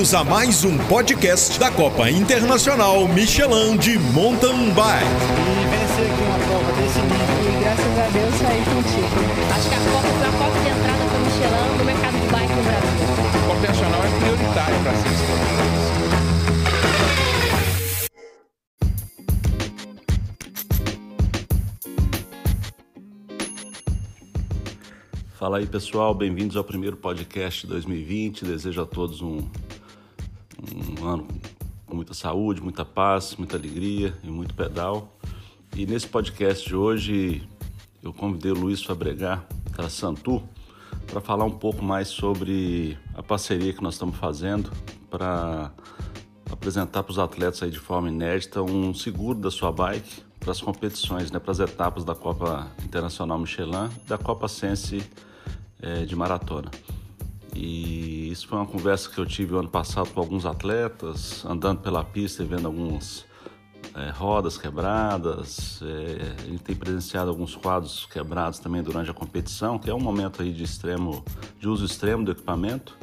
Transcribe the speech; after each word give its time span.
Bem-vindos 0.00 0.14
a 0.14 0.24
mais 0.24 0.64
um 0.64 0.78
podcast 0.88 1.60
da 1.60 1.70
Copa 1.70 2.10
Internacional 2.10 3.06
Michelin 3.06 3.76
de 3.76 3.98
Mountain 3.98 4.70
Bike. 4.70 5.04
E 5.04 5.66
vencer 5.68 6.10
aqui 6.10 6.22
uma 6.22 6.38
prova 6.38 6.72
desse 6.72 7.00
nível. 7.00 7.20
E 7.44 7.60
graças 7.60 7.98
a 7.98 8.08
Deus 8.08 8.34
saí 8.36 8.64
contigo. 8.64 9.12
Acho 9.54 9.68
que 9.68 9.74
a 9.74 9.78
Copa 9.78 10.08
foi 10.08 10.26
a 10.26 10.32
porta 10.32 10.58
de 10.58 10.68
entrada 10.70 11.04
para 11.04 11.18
o 11.18 11.20
Michelin 11.20 11.76
no 11.76 11.84
mercado 11.84 12.16
de 12.18 12.26
bike 12.32 12.54
no 12.54 12.62
Brasil. 12.62 12.96
A 13.28 13.46
Copa 13.46 13.58
Internacional 13.58 14.00
é 14.02 14.08
prioritária 14.20 14.78
para 14.82 14.94
ser 14.94 15.10
Fala 25.34 25.58
aí 25.58 25.66
pessoal, 25.66 26.14
bem-vindos 26.14 26.56
ao 26.56 26.64
primeiro 26.64 26.96
podcast 26.96 27.66
de 27.66 27.66
2020. 27.66 28.46
Desejo 28.46 28.80
a 28.80 28.86
todos 28.86 29.20
um 29.20 29.46
ano 31.14 31.26
com 31.86 31.96
muita 31.96 32.14
saúde, 32.14 32.60
muita 32.60 32.84
paz, 32.84 33.34
muita 33.36 33.56
alegria 33.56 34.16
e 34.22 34.28
muito 34.28 34.54
pedal. 34.54 35.16
E 35.76 35.84
nesse 35.86 36.06
podcast 36.06 36.66
de 36.66 36.74
hoje 36.74 37.42
eu 38.02 38.12
convidei 38.12 38.52
o 38.52 38.54
Luiz 38.54 38.82
Fabregar 38.82 39.44
da 39.76 39.88
Santu 39.88 40.42
para 41.06 41.20
falar 41.20 41.44
um 41.44 41.50
pouco 41.50 41.82
mais 41.82 42.08
sobre 42.08 42.96
a 43.14 43.22
parceria 43.22 43.72
que 43.72 43.82
nós 43.82 43.94
estamos 43.94 44.16
fazendo 44.16 44.70
para 45.10 45.72
apresentar 46.50 47.02
para 47.02 47.10
os 47.10 47.18
atletas 47.18 47.62
aí 47.62 47.70
de 47.70 47.78
forma 47.78 48.08
inédita 48.08 48.62
um 48.62 48.94
seguro 48.94 49.38
da 49.38 49.50
sua 49.50 49.72
bike 49.72 50.22
para 50.38 50.52
as 50.52 50.60
competições, 50.60 51.30
né, 51.30 51.38
para 51.38 51.52
as 51.52 51.60
etapas 51.60 52.04
da 52.04 52.14
Copa 52.14 52.70
Internacional 52.84 53.38
Michelin, 53.38 53.90
da 54.06 54.16
Copa 54.16 54.48
Sense 54.48 55.02
é, 55.82 56.04
de 56.04 56.16
maratona. 56.16 56.70
E 57.54 58.30
isso 58.30 58.46
foi 58.46 58.58
uma 58.58 58.66
conversa 58.66 59.10
que 59.10 59.18
eu 59.18 59.26
tive 59.26 59.54
ano 59.56 59.68
passado 59.68 60.10
com 60.10 60.20
alguns 60.20 60.46
atletas, 60.46 61.44
andando 61.44 61.80
pela 61.80 62.04
pista 62.04 62.42
e 62.42 62.46
vendo 62.46 62.66
algumas 62.66 63.24
é, 63.94 64.10
rodas 64.10 64.56
quebradas. 64.56 65.80
É, 65.82 66.42
a 66.42 66.46
gente 66.46 66.62
tem 66.62 66.76
presenciado 66.76 67.30
alguns 67.30 67.56
quadros 67.56 68.06
quebrados 68.06 68.58
também 68.58 68.82
durante 68.82 69.10
a 69.10 69.14
competição, 69.14 69.78
que 69.78 69.90
é 69.90 69.94
um 69.94 70.00
momento 70.00 70.42
aí 70.42 70.52
de 70.52 70.62
extremo, 70.62 71.24
de 71.58 71.68
uso 71.68 71.84
extremo 71.84 72.24
do 72.24 72.30
equipamento. 72.30 72.96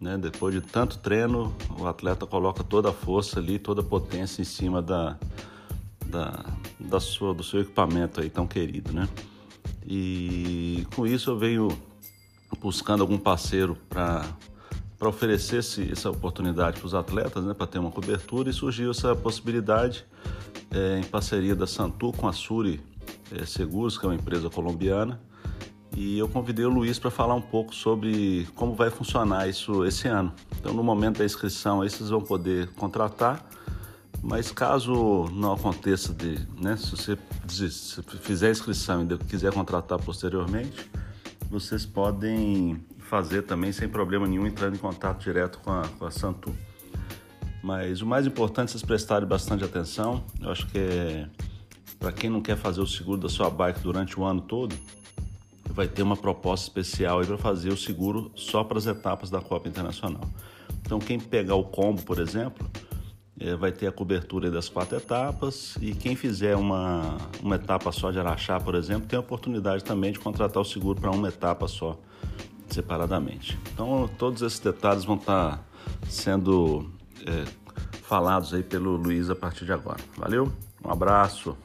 Né? 0.00 0.16
Depois 0.16 0.54
de 0.54 0.60
tanto 0.60 0.98
treino, 0.98 1.54
o 1.78 1.86
atleta 1.86 2.26
coloca 2.26 2.62
toda 2.62 2.90
a 2.90 2.92
força 2.92 3.40
ali, 3.40 3.58
toda 3.58 3.80
a 3.80 3.84
potência 3.84 4.42
em 4.42 4.44
cima 4.44 4.80
da, 4.80 5.18
da, 6.06 6.44
da 6.78 7.00
sua, 7.00 7.34
do 7.34 7.42
seu 7.42 7.62
equipamento 7.62 8.20
aí 8.20 8.30
tão 8.30 8.46
querido, 8.46 8.92
né? 8.92 9.08
E 9.84 10.86
com 10.94 11.06
isso 11.06 11.30
eu 11.30 11.38
venho 11.38 11.68
buscando 12.60 13.02
algum 13.02 13.18
parceiro 13.18 13.76
para 13.88 14.24
para 14.98 15.08
oferecer 15.08 15.58
esse, 15.58 15.90
essa 15.92 16.10
oportunidade 16.10 16.80
para 16.80 16.86
os 16.86 16.94
atletas, 16.94 17.44
né, 17.44 17.54
para 17.54 17.68
ter 17.68 17.78
uma 17.78 17.90
cobertura, 17.90 18.50
e 18.50 18.52
surgiu 18.52 18.90
essa 18.90 19.14
possibilidade 19.14 20.04
é, 20.72 20.98
em 20.98 21.04
parceria 21.04 21.54
da 21.54 21.66
Santu 21.66 22.12
com 22.12 22.26
a 22.26 22.32
Suri 22.32 22.80
é, 23.30 23.46
Seguros, 23.46 23.96
que 23.96 24.04
é 24.04 24.08
uma 24.08 24.16
empresa 24.16 24.50
colombiana, 24.50 25.20
e 25.96 26.18
eu 26.18 26.28
convidei 26.28 26.64
o 26.64 26.68
Luiz 26.68 26.98
para 26.98 27.10
falar 27.10 27.34
um 27.34 27.40
pouco 27.40 27.74
sobre 27.74 28.46
como 28.54 28.74
vai 28.74 28.90
funcionar 28.90 29.48
isso 29.48 29.84
esse 29.84 30.06
ano. 30.06 30.32
Então, 30.58 30.72
no 30.72 30.82
momento 30.82 31.18
da 31.18 31.24
inscrição, 31.24 31.80
aí 31.80 31.88
vocês 31.88 32.10
vão 32.10 32.20
poder 32.20 32.68
contratar, 32.74 33.48
mas 34.20 34.50
caso 34.50 35.26
não 35.32 35.52
aconteça 35.52 36.12
de, 36.12 36.38
né, 36.60 36.76
se 36.76 36.90
você 36.90 37.18
fizer 38.20 38.48
a 38.48 38.50
inscrição 38.50 39.06
e 39.08 39.18
quiser 39.26 39.52
contratar 39.52 39.98
posteriormente, 40.00 40.90
vocês 41.50 41.86
podem 41.86 42.80
fazer 42.98 43.42
também 43.42 43.72
sem 43.72 43.88
problema 43.88 44.26
nenhum, 44.26 44.46
entrando 44.46 44.74
em 44.74 44.78
contato 44.78 45.22
direto 45.22 45.58
com 45.60 45.70
a, 45.70 45.88
com 45.98 46.04
a 46.04 46.10
Santu. 46.10 46.54
Mas 47.62 48.00
o 48.02 48.06
mais 48.06 48.26
importante 48.26 48.68
é 48.68 48.72
vocês 48.72 48.82
prestarem 48.82 49.26
bastante 49.26 49.64
atenção. 49.64 50.22
Eu 50.40 50.50
acho 50.50 50.66
que 50.68 50.78
é, 50.78 51.28
para 51.98 52.12
quem 52.12 52.30
não 52.30 52.40
quer 52.40 52.56
fazer 52.56 52.80
o 52.80 52.86
seguro 52.86 53.20
da 53.20 53.28
sua 53.28 53.50
bike 53.50 53.80
durante 53.80 54.18
o 54.18 54.24
ano 54.24 54.40
todo, 54.40 54.76
vai 55.70 55.88
ter 55.88 56.02
uma 56.02 56.16
proposta 56.16 56.66
especial 56.66 57.24
para 57.24 57.38
fazer 57.38 57.70
o 57.70 57.76
seguro 57.76 58.30
só 58.34 58.62
para 58.62 58.78
as 58.78 58.86
etapas 58.86 59.30
da 59.30 59.40
Copa 59.40 59.68
Internacional. 59.68 60.22
Então, 60.82 60.98
quem 60.98 61.18
pegar 61.18 61.54
o 61.54 61.64
combo, 61.64 62.02
por 62.02 62.18
exemplo, 62.18 62.68
vai 63.58 63.70
ter 63.70 63.86
a 63.86 63.92
cobertura 63.92 64.50
das 64.50 64.68
quatro 64.68 64.96
etapas 64.96 65.76
e 65.80 65.94
quem 65.94 66.16
fizer 66.16 66.56
uma, 66.56 67.16
uma 67.40 67.54
etapa 67.54 67.92
só 67.92 68.10
de 68.10 68.18
Araxá, 68.18 68.58
por 68.58 68.74
exemplo, 68.74 69.06
tem 69.06 69.16
a 69.16 69.20
oportunidade 69.20 69.84
também 69.84 70.12
de 70.12 70.18
contratar 70.18 70.60
o 70.60 70.64
seguro 70.64 71.00
para 71.00 71.10
uma 71.10 71.28
etapa 71.28 71.68
só, 71.68 71.98
separadamente. 72.68 73.58
Então, 73.72 74.10
todos 74.18 74.42
esses 74.42 74.58
detalhes 74.58 75.04
vão 75.04 75.16
estar 75.16 75.64
sendo 76.08 76.90
é, 77.24 77.44
falados 78.02 78.52
aí 78.52 78.62
pelo 78.62 78.96
Luiz 78.96 79.30
a 79.30 79.36
partir 79.36 79.64
de 79.64 79.72
agora. 79.72 80.00
Valeu? 80.16 80.52
Um 80.84 80.90
abraço. 80.90 81.56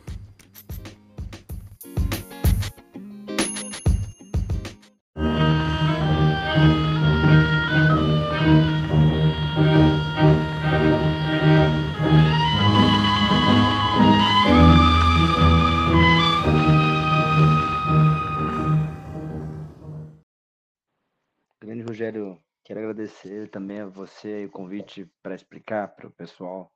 Rogério, 22.03 22.37
quero 22.65 22.81
agradecer 22.81 23.49
também 23.49 23.79
a 23.79 23.85
você 23.85 24.43
o 24.43 24.51
convite 24.51 25.09
para 25.21 25.35
explicar 25.35 25.87
para 25.95 26.05
o 26.05 26.11
pessoal 26.11 26.69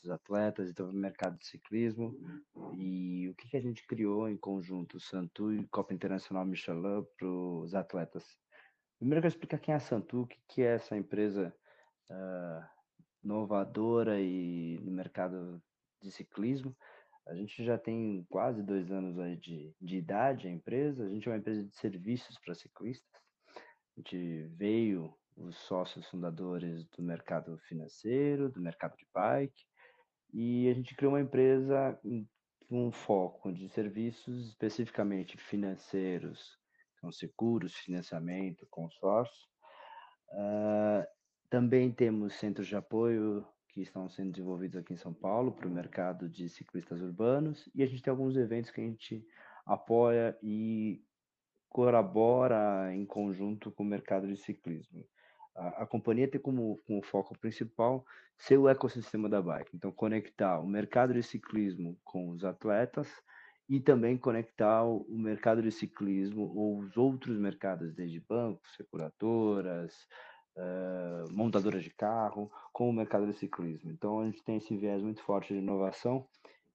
dos 0.00 0.08
atletas 0.08 0.70
e 0.70 0.72
do 0.72 0.92
mercado 0.92 1.36
de 1.36 1.44
ciclismo 1.44 2.16
e 2.76 3.28
o 3.28 3.34
que, 3.34 3.48
que 3.48 3.56
a 3.56 3.60
gente 3.60 3.84
criou 3.84 4.28
em 4.28 4.36
conjunto, 4.36 5.00
Santu 5.00 5.52
e 5.52 5.66
Copa 5.66 5.92
Internacional 5.92 6.46
Michelin, 6.46 7.04
para 7.18 7.26
os 7.26 7.74
atletas. 7.74 8.24
Primeiro 8.96 9.18
eu 9.18 9.22
quero 9.22 9.34
explicar 9.34 9.58
quem 9.58 9.74
é 9.74 9.76
a 9.76 9.80
Santu, 9.80 10.22
o 10.22 10.26
que, 10.28 10.38
que 10.46 10.62
é 10.62 10.76
essa 10.76 10.96
empresa 10.96 11.52
uh, 12.08 12.64
inovadora 13.24 14.20
e 14.20 14.78
no 14.84 14.92
mercado 14.92 15.60
de 16.00 16.12
ciclismo. 16.12 16.76
A 17.26 17.34
gente 17.34 17.64
já 17.64 17.76
tem 17.76 18.24
quase 18.30 18.62
dois 18.62 18.92
anos 18.92 19.18
aí 19.18 19.36
de, 19.36 19.74
de 19.80 19.96
idade, 19.96 20.46
a 20.46 20.52
empresa. 20.52 21.06
A 21.06 21.08
gente 21.08 21.28
é 21.28 21.32
uma 21.32 21.38
empresa 21.38 21.64
de 21.64 21.74
serviços 21.74 22.38
para 22.38 22.54
ciclistas. 22.54 23.23
Gente 23.96 24.42
veio 24.56 25.14
os 25.36 25.56
sócios 25.56 26.06
fundadores 26.08 26.84
do 26.96 27.02
mercado 27.02 27.58
financeiro, 27.58 28.50
do 28.50 28.60
mercado 28.60 28.96
de 28.96 29.06
bike, 29.12 29.64
e 30.32 30.68
a 30.68 30.74
gente 30.74 30.94
criou 30.94 31.12
uma 31.12 31.20
empresa 31.20 31.98
com 32.68 32.88
um 32.88 32.92
foco 32.92 33.52
de 33.52 33.68
serviços 33.68 34.48
especificamente 34.48 35.36
financeiros, 35.36 36.58
são 37.00 37.12
seguros, 37.12 37.74
financiamento, 37.74 38.66
consórcio. 38.70 39.46
Uh, 40.30 41.06
também 41.48 41.92
temos 41.92 42.34
centros 42.34 42.66
de 42.66 42.74
apoio 42.74 43.46
que 43.68 43.82
estão 43.82 44.08
sendo 44.08 44.32
desenvolvidos 44.32 44.76
aqui 44.76 44.94
em 44.94 44.96
São 44.96 45.12
Paulo 45.12 45.52
para 45.52 45.68
o 45.68 45.70
mercado 45.70 46.28
de 46.28 46.48
ciclistas 46.48 47.00
urbanos, 47.00 47.68
e 47.74 47.82
a 47.82 47.86
gente 47.86 48.02
tem 48.02 48.10
alguns 48.10 48.36
eventos 48.36 48.70
que 48.70 48.80
a 48.80 48.84
gente 48.84 49.24
apoia 49.66 50.36
e 50.42 51.04
colabora 51.74 52.94
em 52.94 53.04
conjunto 53.04 53.68
com 53.72 53.82
o 53.82 53.86
mercado 53.86 54.28
de 54.28 54.36
ciclismo. 54.36 55.04
A, 55.56 55.82
a 55.82 55.86
companhia 55.86 56.30
tem 56.30 56.40
como, 56.40 56.80
como, 56.86 57.02
foco 57.02 57.36
principal 57.36 58.06
ser 58.38 58.58
o 58.58 58.68
ecossistema 58.68 59.28
da 59.28 59.42
bike, 59.42 59.74
então 59.74 59.90
conectar 59.90 60.60
o 60.60 60.68
mercado 60.68 61.12
de 61.12 61.20
ciclismo 61.20 61.98
com 62.04 62.30
os 62.30 62.44
atletas 62.44 63.08
e 63.68 63.80
também 63.80 64.16
conectar 64.16 64.84
o, 64.84 64.98
o 65.08 65.18
mercado 65.18 65.60
de 65.60 65.72
ciclismo 65.72 66.44
ou 66.54 66.78
os 66.78 66.96
outros 66.96 67.36
mercados, 67.36 67.92
desde 67.92 68.20
bancos, 68.20 68.72
seguradoras, 68.76 70.06
uh, 70.56 71.32
montadoras 71.32 71.82
de 71.82 71.90
carro, 71.90 72.52
com 72.72 72.88
o 72.88 72.92
mercado 72.92 73.26
de 73.26 73.32
ciclismo. 73.32 73.90
Então 73.90 74.20
a 74.20 74.26
gente 74.26 74.44
tem 74.44 74.58
esse 74.58 74.76
viés 74.76 75.02
muito 75.02 75.24
forte 75.24 75.52
de 75.52 75.58
inovação 75.58 76.24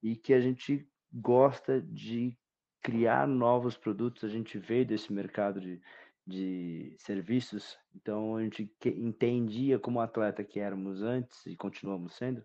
e 0.04 0.18
que 0.18 0.34
a 0.34 0.42
gente 0.42 0.86
gosta 1.14 1.82
de 1.82 2.38
criar 2.82 3.28
novos 3.28 3.78
produtos, 3.78 4.24
a 4.24 4.30
gente 4.30 4.58
veio 4.58 4.86
desse 4.86 5.12
mercado 5.12 5.60
de, 5.60 5.82
de 6.26 6.96
serviços, 6.98 7.78
então 7.96 8.36
a 8.36 8.44
gente 8.44 8.72
entendia 8.86 9.80
como 9.80 10.00
atleta 10.00 10.44
que 10.44 10.60
éramos 10.60 11.02
antes 11.02 11.46
e 11.46 11.56
continuamos 11.56 12.16
sendo, 12.16 12.44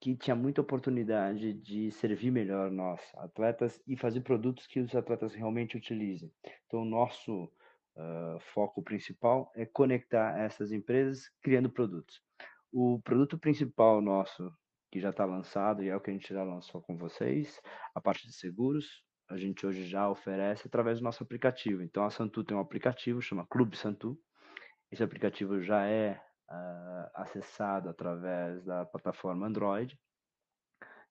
que 0.00 0.16
tinha 0.16 0.36
muita 0.36 0.60
oportunidade 0.60 1.52
de 1.52 1.90
servir 1.90 2.30
melhor 2.30 2.70
nós, 2.70 3.00
atletas, 3.16 3.82
e 3.86 3.96
fazer 3.96 4.20
produtos 4.20 4.66
que 4.66 4.78
os 4.78 4.94
atletas 4.94 5.34
realmente 5.34 5.76
utilizem. 5.76 6.32
Então, 6.66 6.82
o 6.82 6.84
nosso 6.84 7.44
uh, 7.44 8.38
foco 8.52 8.82
principal 8.82 9.50
é 9.56 9.66
conectar 9.66 10.38
essas 10.38 10.70
empresas 10.70 11.28
criando 11.42 11.68
produtos. 11.68 12.22
O 12.72 13.00
produto 13.00 13.38
principal 13.38 14.00
nosso, 14.00 14.52
que 14.90 15.00
já 15.00 15.10
está 15.10 15.24
lançado 15.24 15.82
e 15.82 15.88
é 15.88 15.96
o 15.96 16.00
que 16.00 16.10
a 16.10 16.12
gente 16.12 16.32
já 16.32 16.44
lançou 16.44 16.80
com 16.80 16.96
vocês, 16.96 17.60
a 17.94 18.00
parte 18.00 18.26
de 18.26 18.32
seguros, 18.32 19.02
a 19.28 19.36
gente 19.36 19.66
hoje 19.66 19.86
já 19.86 20.08
oferece 20.08 20.66
através 20.66 20.98
do 20.98 21.04
nosso 21.04 21.22
aplicativo. 21.22 21.82
Então 21.82 22.04
a 22.04 22.10
Santu 22.10 22.42
tem 22.42 22.56
um 22.56 22.60
aplicativo 22.60 23.20
chama 23.20 23.46
Clube 23.46 23.76
Santu. 23.76 24.18
Esse 24.90 25.02
aplicativo 25.02 25.62
já 25.62 25.86
é 25.86 26.20
uh, 26.50 27.10
acessado 27.14 27.90
através 27.90 28.64
da 28.64 28.86
plataforma 28.86 29.46
Android. 29.46 29.98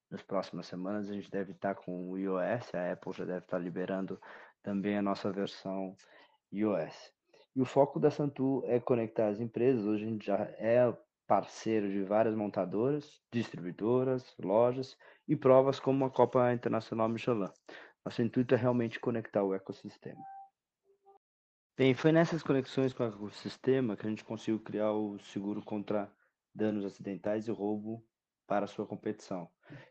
Nas 0.09 0.23
próximas 0.23 0.65
semanas 0.65 1.09
a 1.09 1.13
gente 1.13 1.29
deve 1.29 1.51
estar 1.51 1.75
com 1.75 2.09
o 2.09 2.17
iOS, 2.17 2.73
a 2.73 2.93
Apple 2.93 3.13
já 3.13 3.25
deve 3.25 3.45
estar 3.45 3.59
liberando 3.59 4.19
também 4.63 4.97
a 4.97 5.01
nossa 5.01 5.31
versão 5.31 5.95
iOS. 6.51 7.11
E 7.55 7.61
o 7.61 7.65
foco 7.65 7.99
da 7.99 8.09
Santu 8.09 8.63
é 8.65 8.79
conectar 8.79 9.27
as 9.27 9.39
empresas. 9.39 9.85
Hoje 9.85 10.05
a 10.05 10.07
gente 10.07 10.25
já 10.25 10.37
é 10.57 10.95
parceiro 11.27 11.91
de 11.91 12.03
várias 12.03 12.33
montadoras, 12.35 13.21
distribuidoras, 13.31 14.33
lojas 14.39 14.97
e 15.27 15.35
provas 15.35 15.79
como 15.79 16.05
a 16.05 16.09
Copa 16.09 16.53
Internacional 16.53 17.09
Michelin. 17.09 17.49
Nosso 18.07 18.21
intuito 18.21 18.56
é 18.56 18.57
realmente 18.57 19.01
conectar 19.01 19.44
o 19.44 19.54
ecossistema. 19.54 20.24
Bem, 21.75 21.94
foi 21.94 22.13
nessas 22.13 22.42
conexões 22.42 22.94
com 22.94 23.04
o 23.04 23.07
ecossistema 23.07 23.98
que 23.98 24.07
a 24.07 24.09
gente 24.09 24.24
conseguiu 24.24 24.62
criar 24.62 24.94
o 24.94 25.19
seguro 25.19 25.62
contra 25.62 26.09
danos 26.56 26.86
acidentais 26.86 27.50
e 27.50 27.51
roubo 27.51 28.01
para 28.48 28.63
a 28.63 28.68
sua 28.68 28.88
competição. 28.88 29.50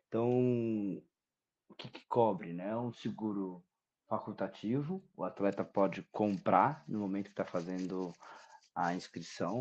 Então, 0.09 0.31
o 1.69 1.75
que, 1.75 1.91
que 1.91 2.07
cobre? 2.09 2.55
Né? 2.55 2.71
É 2.71 2.77
um 2.79 2.91
seguro 2.91 3.63
facultativo, 4.09 5.05
o 5.15 5.23
atleta 5.23 5.63
pode 5.63 6.03
comprar 6.05 6.85
no 6.89 7.01
momento 7.01 7.27
que 7.27 7.33
está 7.33 7.45
fazendo 7.45 8.15
a 8.75 8.95
inscrição, 8.95 9.61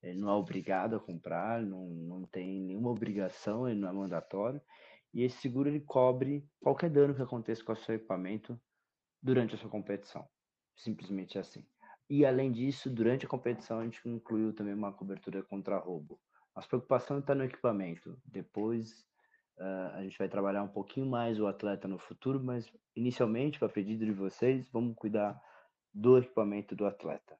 ele 0.00 0.20
não 0.20 0.30
é 0.30 0.34
obrigado 0.34 0.94
a 0.94 1.00
comprar, 1.00 1.60
não, 1.60 1.88
não 1.88 2.24
tem 2.24 2.60
nenhuma 2.60 2.90
obrigação, 2.90 3.68
ele 3.68 3.80
não 3.80 3.88
é 3.88 3.92
mandatório, 3.92 4.62
e 5.16 5.22
esse 5.22 5.38
seguro 5.38 5.66
ele 5.70 5.80
cobre 5.80 6.46
qualquer 6.60 6.90
dano 6.90 7.14
que 7.14 7.22
aconteça 7.22 7.64
com 7.64 7.72
o 7.72 7.76
seu 7.76 7.94
equipamento 7.94 8.60
durante 9.22 9.54
a 9.54 9.58
sua 9.58 9.70
competição. 9.70 10.28
Simplesmente 10.74 11.38
assim. 11.38 11.66
E 12.10 12.26
além 12.26 12.52
disso, 12.52 12.90
durante 12.90 13.24
a 13.24 13.28
competição 13.28 13.80
a 13.80 13.84
gente 13.84 13.98
incluiu 14.06 14.52
também 14.52 14.74
uma 14.74 14.92
cobertura 14.92 15.42
contra 15.42 15.78
roubo. 15.78 16.20
A 16.54 16.60
preocupação 16.60 17.20
está 17.20 17.34
no 17.34 17.44
equipamento. 17.44 18.20
Depois 18.26 19.06
uh, 19.56 19.94
a 19.94 20.02
gente 20.02 20.18
vai 20.18 20.28
trabalhar 20.28 20.62
um 20.62 20.68
pouquinho 20.68 21.06
mais 21.06 21.40
o 21.40 21.46
atleta 21.46 21.88
no 21.88 21.98
futuro, 21.98 22.38
mas 22.38 22.70
inicialmente, 22.94 23.58
para 23.58 23.70
pedido 23.70 24.04
de 24.04 24.12
vocês, 24.12 24.68
vamos 24.70 24.94
cuidar 24.96 25.40
do 25.94 26.18
equipamento 26.18 26.76
do 26.76 26.84
atleta. 26.84 27.38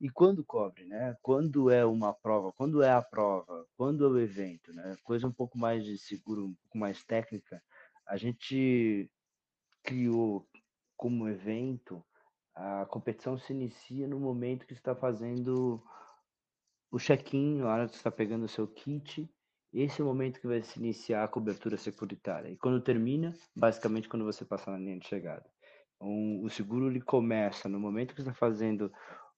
E 0.00 0.08
quando 0.08 0.44
cobre, 0.44 0.84
né? 0.84 1.16
Quando 1.20 1.70
é 1.70 1.84
uma 1.84 2.12
prova, 2.12 2.52
quando 2.52 2.82
é 2.82 2.90
a 2.92 3.02
prova, 3.02 3.66
quando 3.76 4.04
é 4.04 4.08
o 4.08 4.18
evento, 4.18 4.72
né? 4.72 4.96
Coisa 5.02 5.26
um 5.26 5.32
pouco 5.32 5.58
mais 5.58 5.84
de 5.84 5.98
seguro, 5.98 6.46
um 6.46 6.54
pouco 6.54 6.78
mais 6.78 7.04
técnica, 7.04 7.60
a 8.06 8.16
gente 8.16 9.10
criou 9.82 10.46
como 10.96 11.28
evento, 11.28 12.04
a 12.54 12.86
competição 12.86 13.38
se 13.38 13.52
inicia 13.52 14.06
no 14.06 14.20
momento 14.20 14.66
que 14.66 14.72
está 14.72 14.94
fazendo 14.94 15.82
o 16.90 16.98
check-in, 16.98 17.58
na 17.58 17.68
hora 17.68 17.88
que 17.88 17.96
está 17.96 18.10
pegando 18.10 18.44
o 18.44 18.48
seu 18.48 18.66
kit, 18.66 19.28
esse 19.72 20.00
é 20.00 20.04
o 20.04 20.06
momento 20.06 20.40
que 20.40 20.46
vai 20.46 20.62
se 20.62 20.78
iniciar 20.78 21.24
a 21.24 21.28
cobertura 21.28 21.76
securitária. 21.76 22.48
E 22.48 22.56
quando 22.56 22.80
termina, 22.80 23.34
basicamente 23.54 24.08
quando 24.08 24.24
você 24.24 24.44
passar 24.44 24.72
na 24.72 24.78
linha 24.78 24.98
de 24.98 25.06
chegada. 25.06 25.44
Então, 25.96 26.42
o 26.42 26.48
seguro 26.48 26.88
ele 26.88 27.00
começa 27.00 27.68
no 27.68 27.78
momento 27.78 28.14
que 28.14 28.20
está 28.20 28.32
fazendo 28.32 28.90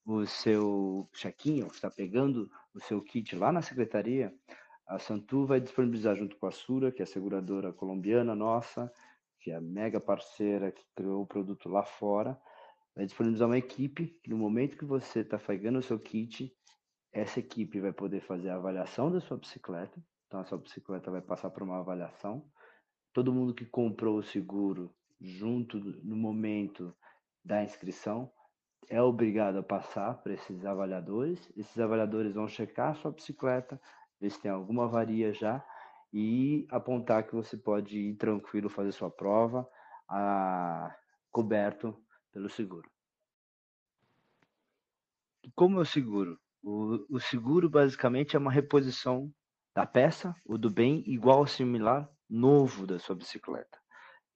o 0.05 0.27
seu 0.27 1.09
check-in, 1.13 1.67
está 1.67 1.91
pegando 1.91 2.51
o 2.75 2.81
seu 2.81 3.01
kit 3.03 3.37
lá 3.37 3.53
na 3.53 3.63
secretaria, 3.63 4.35
a 4.87 4.99
Santu 4.99 5.47
vai 5.47 5.61
disponibilizar 5.61 6.17
junto 6.17 6.37
com 6.37 6.47
a 6.47 6.51
Sura, 6.51 6.91
que 6.91 7.01
é 7.01 7.05
a 7.05 7.07
seguradora 7.07 7.73
colombiana 7.73 8.35
nossa, 8.35 8.93
que 9.41 9.51
é 9.51 9.55
a 9.55 9.61
mega 9.61 10.01
parceira 10.01 10.73
que 10.73 10.85
criou 10.95 11.23
o 11.23 11.27
produto 11.27 11.69
lá 11.69 11.85
fora, 11.85 12.37
vai 12.95 13.07
disponibilizar 13.07 13.49
uma 13.49 13.59
equipe 13.59 14.19
que 14.23 14.31
no 14.31 14.37
momento 14.37 14.77
que 14.77 14.85
você 14.85 15.21
está 15.21 15.39
pegando 15.39 15.79
o 15.79 15.83
seu 15.83 15.99
kit, 15.99 16.53
essa 17.13 17.39
equipe 17.41 17.81
vai 17.81 17.93
poder 17.93 18.21
fazer 18.21 18.51
a 18.51 18.57
avaliação 18.57 19.11
da 19.11 19.21
sua 19.21 19.37
bicicleta, 19.37 20.03
então 20.27 20.41
a 20.41 20.45
sua 20.45 20.59
bicicleta 20.59 21.11
vai 21.11 21.21
passar 21.21 21.51
por 21.51 21.63
uma 21.63 21.79
avaliação. 21.79 22.45
Todo 23.13 23.33
mundo 23.33 23.55
que 23.55 23.67
comprou 23.67 24.19
o 24.19 24.23
seguro 24.23 24.95
junto 25.21 25.79
no 25.79 26.17
momento 26.17 26.95
da 27.45 27.63
inscrição 27.63 28.33
é 28.89 29.01
obrigado 29.01 29.59
a 29.59 29.63
passar 29.63 30.15
para 30.23 30.33
esses 30.33 30.65
avaliadores. 30.65 31.51
Esses 31.57 31.79
avaliadores 31.79 32.35
vão 32.35 32.49
checar 32.49 32.91
a 32.91 32.95
sua 32.95 33.13
bicicleta, 33.13 33.81
ver 34.21 34.31
se 34.31 34.41
tem 34.41 34.51
alguma 34.51 34.85
avaria 34.85 35.33
já 35.33 35.65
e 36.13 36.67
apontar 36.71 37.27
que 37.27 37.35
você 37.35 37.57
pode 37.57 37.99
ir 37.99 38.17
tranquilo 38.17 38.69
fazer 38.69 38.93
sua 38.93 39.11
prova, 39.11 39.69
a, 40.09 40.95
coberto 41.31 41.97
pelo 42.33 42.49
seguro. 42.49 42.91
Como 45.55 45.79
é 45.79 45.83
o 45.83 45.87
seguro? 45.87 46.39
O, 46.63 47.17
o 47.17 47.21
seguro 47.21 47.71
basicamente 47.71 48.37
é 48.37 48.39
uma 48.39 48.53
reposição 48.53 49.33
da 49.75 49.87
peça 49.87 50.35
ou 50.45 50.59
do 50.59 50.69
bem 50.69 51.03
igual 51.07 51.39
ou 51.39 51.47
similar 51.47 52.11
novo 52.29 52.87
da 52.87 52.99
sua 52.99 53.15
bicicleta. 53.15 53.80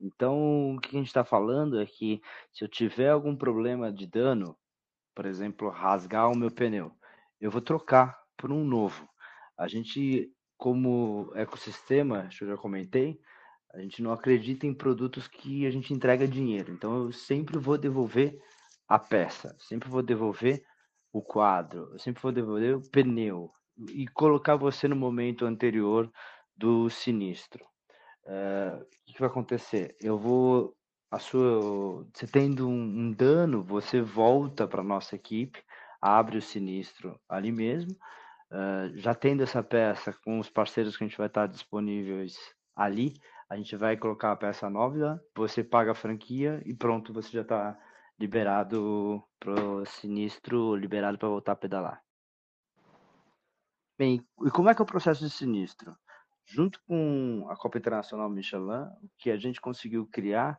Então, 0.01 0.75
o 0.77 0.81
que 0.81 0.97
a 0.97 0.99
gente 0.99 1.07
está 1.09 1.25
falando 1.25 1.81
é 1.81 1.87
que 1.87 2.21
se 2.53 2.65
eu 2.65 2.69
tiver 2.69 3.11
algum 3.11 3.37
problema 3.37 3.93
de 3.93 4.07
dano, 4.07 4.57
por 5.15 5.27
exemplo, 5.27 5.71
rasgar 5.71 6.31
o 6.31 6.37
meu 6.37 6.51
pneu, 6.51 6.93
eu 7.41 7.51
vou 7.51 7.61
trocar 7.61 8.19
por 8.37 8.53
um 8.53 8.65
novo. 8.65 9.09
A 9.59 9.69
gente, 9.69 10.31
como 10.57 11.33
ecossistema, 11.35 12.29
eu 12.41 12.49
já 12.49 12.57
comentei, 12.57 13.19
a 13.73 13.81
gente 13.81 14.03
não 14.03 14.13
acredita 14.13 14.67
em 14.67 14.75
produtos 14.75 15.29
que 15.29 15.67
a 15.67 15.71
gente 15.71 15.93
entrega 15.93 16.29
dinheiro. 16.29 16.73
Então, 16.73 17.07
eu 17.07 17.13
sempre 17.13 17.59
vou 17.59 17.79
devolver 17.79 18.39
a 18.89 18.99
peça, 18.99 19.57
sempre 19.59 19.89
vou 19.89 20.03
devolver 20.03 20.63
o 21.13 21.23
quadro, 21.23 21.91
eu 21.93 21.99
sempre 21.99 22.23
vou 22.23 22.33
devolver 22.33 22.77
o 22.77 22.91
pneu 22.91 23.51
e 23.91 24.07
colocar 24.09 24.57
você 24.57 24.87
no 24.89 24.97
momento 24.97 25.47
anterior 25.47 26.11
do 26.57 26.91
sinistro. 26.91 27.65
O 28.27 28.85
que, 29.05 29.13
que 29.13 29.21
vai 29.21 29.29
acontecer? 29.29 29.97
Eu 30.01 30.19
vou 30.19 30.75
a 31.15 31.19
sua, 31.19 32.05
você 32.13 32.27
tendo 32.27 32.69
um, 32.69 32.73
um 32.73 33.13
dano, 33.13 33.63
você 33.63 34.01
volta 34.01 34.67
para 34.67 34.83
nossa 34.83 35.15
equipe, 35.15 35.63
abre 36.01 36.39
o 36.39 36.43
sinistro 36.43 37.21
ali 37.29 37.53
mesmo. 37.53 37.93
Uh, 38.51 38.97
já 38.97 39.15
tendo 39.15 39.43
essa 39.43 39.63
peça 39.63 40.13
com 40.25 40.39
os 40.39 40.51
parceiros 40.51 40.97
que 40.97 41.05
a 41.05 41.07
gente 41.07 41.19
vai 41.19 41.29
estar 41.29 41.47
disponíveis 41.47 42.37
ali, 42.75 43.15
a 43.49 43.57
gente 43.57 43.77
vai 43.77 43.97
colocar 43.97 44.33
a 44.33 44.37
peça 44.37 44.69
nova, 44.69 45.23
você 45.37 45.63
paga 45.63 45.93
a 45.93 45.95
franquia 45.95 46.61
e 46.65 46.75
pronto, 46.75 47.13
você 47.13 47.31
já 47.31 47.43
está 47.43 47.79
liberado 48.19 49.23
pro 49.39 49.85
sinistro, 49.87 50.75
liberado 50.75 51.19
para 51.19 51.29
voltar 51.29 51.53
a 51.53 51.57
pedalar. 51.57 52.03
Bem, 53.97 54.27
e 54.45 54.51
como 54.51 54.69
é 54.69 54.75
que 54.75 54.83
é 54.83 54.85
o 54.85 54.87
processo 54.87 55.23
de 55.25 55.31
sinistro? 55.31 55.97
Junto 56.47 56.81
com 56.87 57.47
a 57.49 57.57
Copa 57.57 57.79
Internacional 57.79 58.29
Michelin, 58.29 58.85
o 59.03 59.11
que 59.19 59.31
a 59.31 59.37
gente 59.37 59.61
conseguiu 59.61 60.07
criar 60.07 60.59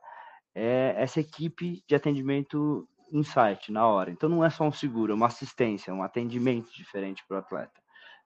é 0.53 0.95
essa 0.97 1.19
equipe 1.19 1.83
de 1.87 1.95
atendimento 1.95 2.87
insight 3.11 3.71
na 3.71 3.85
hora. 3.87 4.11
Então 4.11 4.29
não 4.29 4.43
é 4.43 4.49
só 4.49 4.63
um 4.63 4.71
seguro, 4.71 5.11
é 5.11 5.15
uma 5.15 5.27
assistência, 5.27 5.93
um 5.93 6.03
atendimento 6.03 6.71
diferente 6.73 7.23
para 7.27 7.37
o 7.37 7.39
atleta. 7.39 7.81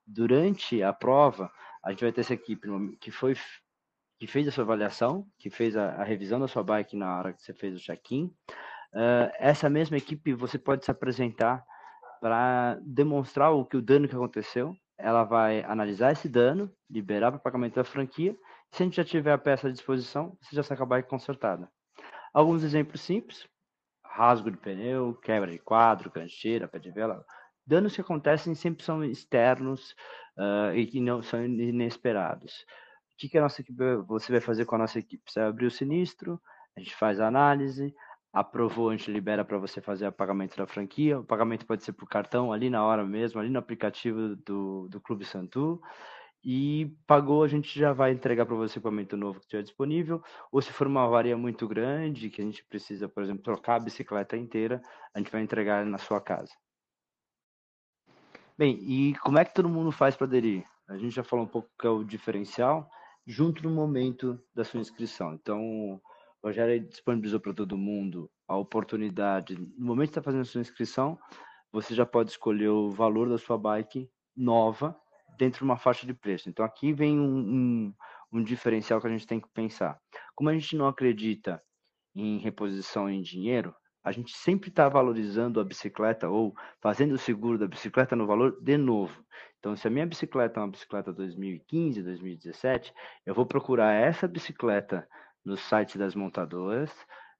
Durante 0.06 0.82
a 0.82 0.92
prova, 0.92 1.50
a 1.84 1.90
gente 1.90 2.02
vai 2.02 2.12
ter 2.12 2.22
essa 2.22 2.34
equipe 2.34 2.68
que 3.00 3.10
foi 3.10 3.36
que 4.18 4.26
fez 4.26 4.46
a 4.46 4.52
sua 4.52 4.64
avaliação, 4.64 5.26
que 5.38 5.48
fez 5.48 5.74
a, 5.74 5.92
a 5.94 6.04
revisão 6.04 6.38
da 6.38 6.46
sua 6.46 6.62
bike 6.62 6.94
na 6.94 7.18
hora 7.18 7.32
que 7.32 7.42
você 7.42 7.54
fez 7.54 7.74
o 7.74 7.78
check-in. 7.78 8.26
Uh, 8.92 9.32
essa 9.38 9.70
mesma 9.70 9.96
equipe 9.96 10.34
você 10.34 10.58
pode 10.58 10.84
se 10.84 10.90
apresentar 10.90 11.64
para 12.20 12.78
demonstrar 12.82 13.50
o 13.52 13.64
que 13.64 13.78
o 13.78 13.82
dano 13.82 14.06
que 14.06 14.14
aconteceu 14.14 14.76
ela 15.02 15.24
vai 15.24 15.62
analisar 15.64 16.12
esse 16.12 16.28
dano, 16.28 16.70
liberar 16.88 17.30
para 17.30 17.40
pagamento 17.40 17.76
da 17.76 17.84
franquia. 17.84 18.36
Se 18.70 18.82
a 18.82 18.86
gente 18.86 18.96
já 18.96 19.04
tiver 19.04 19.32
a 19.32 19.38
peça 19.38 19.68
à 19.68 19.70
disposição, 19.70 20.36
você 20.40 20.54
já 20.54 20.62
sai 20.62 20.76
com 20.76 20.82
a 20.84 20.86
bike 20.86 21.08
consertada. 21.08 21.70
Alguns 22.32 22.62
exemplos 22.62 23.00
simples: 23.00 23.48
rasgo 24.04 24.50
de 24.50 24.56
pneu, 24.56 25.14
quebra 25.14 25.50
de 25.50 25.58
quadro, 25.58 26.10
cancheira, 26.10 26.68
pé 26.68 26.78
de 26.78 26.90
vela. 26.90 27.24
Danos 27.66 27.94
que 27.94 28.00
acontecem 28.00 28.54
sempre 28.54 28.84
são 28.84 29.04
externos 29.04 29.94
uh, 30.36 30.74
e 30.74 30.86
que 30.86 31.00
não 31.00 31.22
são 31.22 31.44
inesperados. 31.44 32.64
O 33.12 33.16
que, 33.18 33.28
que 33.28 33.38
a 33.38 33.42
nossa 33.42 33.60
equipe, 33.60 33.78
você 34.06 34.32
vai 34.32 34.40
fazer 34.40 34.64
com 34.64 34.74
a 34.74 34.78
nossa 34.78 34.98
equipe? 34.98 35.22
Você 35.26 35.40
vai 35.40 35.48
abrir 35.48 35.66
o 35.66 35.70
sinistro, 35.70 36.40
a 36.76 36.80
gente 36.80 36.94
faz 36.94 37.20
a 37.20 37.26
análise, 37.26 37.94
aprovou, 38.32 38.90
a 38.90 38.96
gente 38.96 39.10
libera 39.10 39.44
para 39.44 39.58
você 39.58 39.80
fazer 39.80 40.06
o 40.06 40.12
pagamento 40.12 40.56
da 40.56 40.66
franquia. 40.66 41.18
O 41.18 41.24
pagamento 41.24 41.66
pode 41.66 41.82
ser 41.84 41.92
por 41.92 42.08
cartão, 42.08 42.52
ali 42.52 42.70
na 42.70 42.84
hora 42.84 43.04
mesmo, 43.04 43.40
ali 43.40 43.50
no 43.50 43.58
aplicativo 43.58 44.36
do, 44.36 44.88
do 44.88 45.00
Clube 45.00 45.24
Santu. 45.24 45.80
E 46.42 46.96
pagou, 47.06 47.42
a 47.42 47.48
gente 47.48 47.78
já 47.78 47.92
vai 47.92 48.12
entregar 48.12 48.46
para 48.46 48.54
você 48.54 48.78
o 48.78 48.80
equipamento 48.80 49.16
novo 49.16 49.38
que 49.38 49.44
estiver 49.44 49.62
disponível. 49.62 50.22
Ou 50.50 50.62
se 50.62 50.72
for 50.72 50.86
uma 50.86 51.04
avaria 51.04 51.36
muito 51.36 51.68
grande, 51.68 52.30
que 52.30 52.40
a 52.40 52.44
gente 52.44 52.64
precisa, 52.64 53.08
por 53.08 53.22
exemplo, 53.22 53.42
trocar 53.42 53.76
a 53.76 53.80
bicicleta 53.80 54.36
inteira, 54.36 54.80
a 55.14 55.18
gente 55.18 55.30
vai 55.30 55.42
entregar 55.42 55.84
na 55.84 55.98
sua 55.98 56.20
casa. 56.20 56.52
Bem, 58.56 58.78
e 58.80 59.14
como 59.18 59.38
é 59.38 59.44
que 59.44 59.54
todo 59.54 59.68
mundo 59.68 59.90
faz 59.90 60.16
para 60.16 60.26
aderir? 60.26 60.64
A 60.88 60.96
gente 60.96 61.14
já 61.14 61.22
falou 61.24 61.44
um 61.44 61.48
pouco 61.48 61.68
que 61.78 61.86
é 61.86 61.90
o 61.90 62.04
diferencial, 62.04 62.88
junto 63.26 63.62
no 63.62 63.70
momento 63.70 64.40
da 64.54 64.64
sua 64.64 64.80
inscrição. 64.80 65.34
Então, 65.34 66.00
o 66.42 66.48
Rogério 66.48 66.80
disponibilizou 66.80 67.40
para 67.40 67.52
todo 67.52 67.76
mundo 67.76 68.30
a 68.48 68.56
oportunidade, 68.56 69.56
no 69.56 69.86
momento 69.86 70.08
que 70.08 70.18
está 70.18 70.22
fazendo 70.22 70.42
a 70.42 70.44
sua 70.44 70.60
inscrição, 70.60 71.18
você 71.72 71.94
já 71.94 72.04
pode 72.04 72.30
escolher 72.30 72.68
o 72.68 72.90
valor 72.90 73.28
da 73.28 73.38
sua 73.38 73.58
bike 73.58 74.10
nova 74.36 74.96
dentro 75.38 75.58
de 75.58 75.64
uma 75.64 75.76
faixa 75.76 76.06
de 76.06 76.14
preço. 76.14 76.48
Então 76.48 76.64
aqui 76.64 76.92
vem 76.92 77.18
um, 77.18 77.38
um, 77.38 77.94
um 78.32 78.42
diferencial 78.42 79.00
que 79.00 79.06
a 79.06 79.10
gente 79.10 79.26
tem 79.26 79.40
que 79.40 79.48
pensar. 79.52 79.98
Como 80.34 80.50
a 80.50 80.54
gente 80.54 80.76
não 80.76 80.88
acredita 80.88 81.62
em 82.14 82.38
reposição 82.38 83.08
em 83.08 83.20
dinheiro, 83.20 83.74
a 84.02 84.12
gente 84.12 84.32
sempre 84.34 84.70
está 84.70 84.88
valorizando 84.88 85.60
a 85.60 85.64
bicicleta 85.64 86.28
ou 86.28 86.54
fazendo 86.80 87.12
o 87.12 87.18
seguro 87.18 87.58
da 87.58 87.68
bicicleta 87.68 88.16
no 88.16 88.26
valor 88.26 88.58
de 88.60 88.76
novo. 88.78 89.22
Então, 89.58 89.76
se 89.76 89.86
a 89.86 89.90
minha 89.90 90.06
bicicleta 90.06 90.58
é 90.58 90.62
uma 90.62 90.70
bicicleta 90.70 91.12
2015, 91.12 92.02
2017, 92.02 92.94
eu 93.26 93.34
vou 93.34 93.44
procurar 93.44 93.92
essa 93.92 94.26
bicicleta 94.26 95.06
no 95.44 95.56
site 95.56 95.98
das 95.98 96.14
montadoras, 96.14 96.92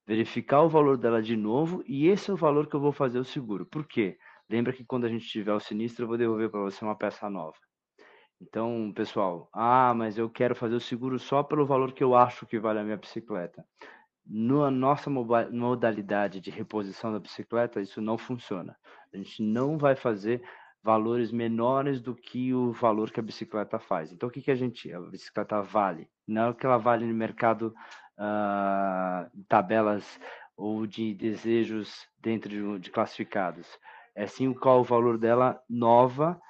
verificar 0.06 0.62
o 0.62 0.68
valor 0.68 0.96
dela 0.96 1.22
de 1.22 1.36
novo 1.36 1.82
e 1.86 2.08
esse 2.08 2.30
é 2.30 2.34
o 2.34 2.36
valor 2.36 2.66
que 2.66 2.74
eu 2.74 2.80
vou 2.80 2.92
fazer 2.92 3.18
o 3.18 3.24
seguro. 3.24 3.66
Por 3.66 3.86
quê? 3.86 4.18
Lembra 4.48 4.72
que 4.72 4.84
quando 4.84 5.04
a 5.04 5.08
gente 5.08 5.28
tiver 5.28 5.52
o 5.52 5.60
sinistro, 5.60 6.04
eu 6.04 6.08
vou 6.08 6.18
devolver 6.18 6.50
para 6.50 6.60
você 6.60 6.84
uma 6.84 6.96
peça 6.96 7.30
nova. 7.30 7.56
Então, 8.40 8.90
pessoal, 8.94 9.48
ah, 9.52 9.92
mas 9.94 10.16
eu 10.16 10.28
quero 10.28 10.56
fazer 10.56 10.74
o 10.74 10.80
seguro 10.80 11.18
só 11.18 11.42
pelo 11.42 11.66
valor 11.66 11.92
que 11.92 12.02
eu 12.02 12.14
acho 12.14 12.46
que 12.46 12.58
vale 12.58 12.78
a 12.78 12.82
minha 12.82 12.96
bicicleta. 12.96 13.64
Na 14.26 14.70
nossa 14.70 15.10
modalidade 15.10 16.40
de 16.40 16.50
reposição 16.50 17.12
da 17.12 17.18
bicicleta, 17.18 17.80
isso 17.80 18.00
não 18.00 18.16
funciona. 18.16 18.76
A 19.12 19.16
gente 19.16 19.42
não 19.42 19.76
vai 19.76 19.94
fazer 19.94 20.42
valores 20.82 21.30
menores 21.30 22.00
do 22.00 22.14
que 22.14 22.54
o 22.54 22.72
valor 22.72 23.10
que 23.10 23.20
a 23.20 23.22
bicicleta 23.22 23.78
faz. 23.78 24.12
Então, 24.12 24.28
o 24.28 24.32
que, 24.32 24.40
que 24.40 24.50
a 24.50 24.54
gente, 24.54 24.92
a 24.92 25.00
bicicleta 25.00 25.60
vale? 25.62 26.08
Não 26.26 26.42
é 26.42 26.48
o 26.50 26.54
que 26.54 26.64
ela 26.64 26.78
vale 26.78 27.04
no 27.04 27.14
mercado, 27.14 27.74
uh, 28.18 29.30
tabelas 29.48 30.20
ou 30.56 30.86
de 30.86 31.14
desejos 31.14 32.06
dentro 32.18 32.50
de, 32.50 32.78
de 32.78 32.90
classificados. 32.90 33.66
É 34.14 34.26
sim 34.26 34.52
qual 34.52 34.80
o 34.80 34.84
valor 34.84 35.16
dela 35.16 35.60
nova 35.68 36.40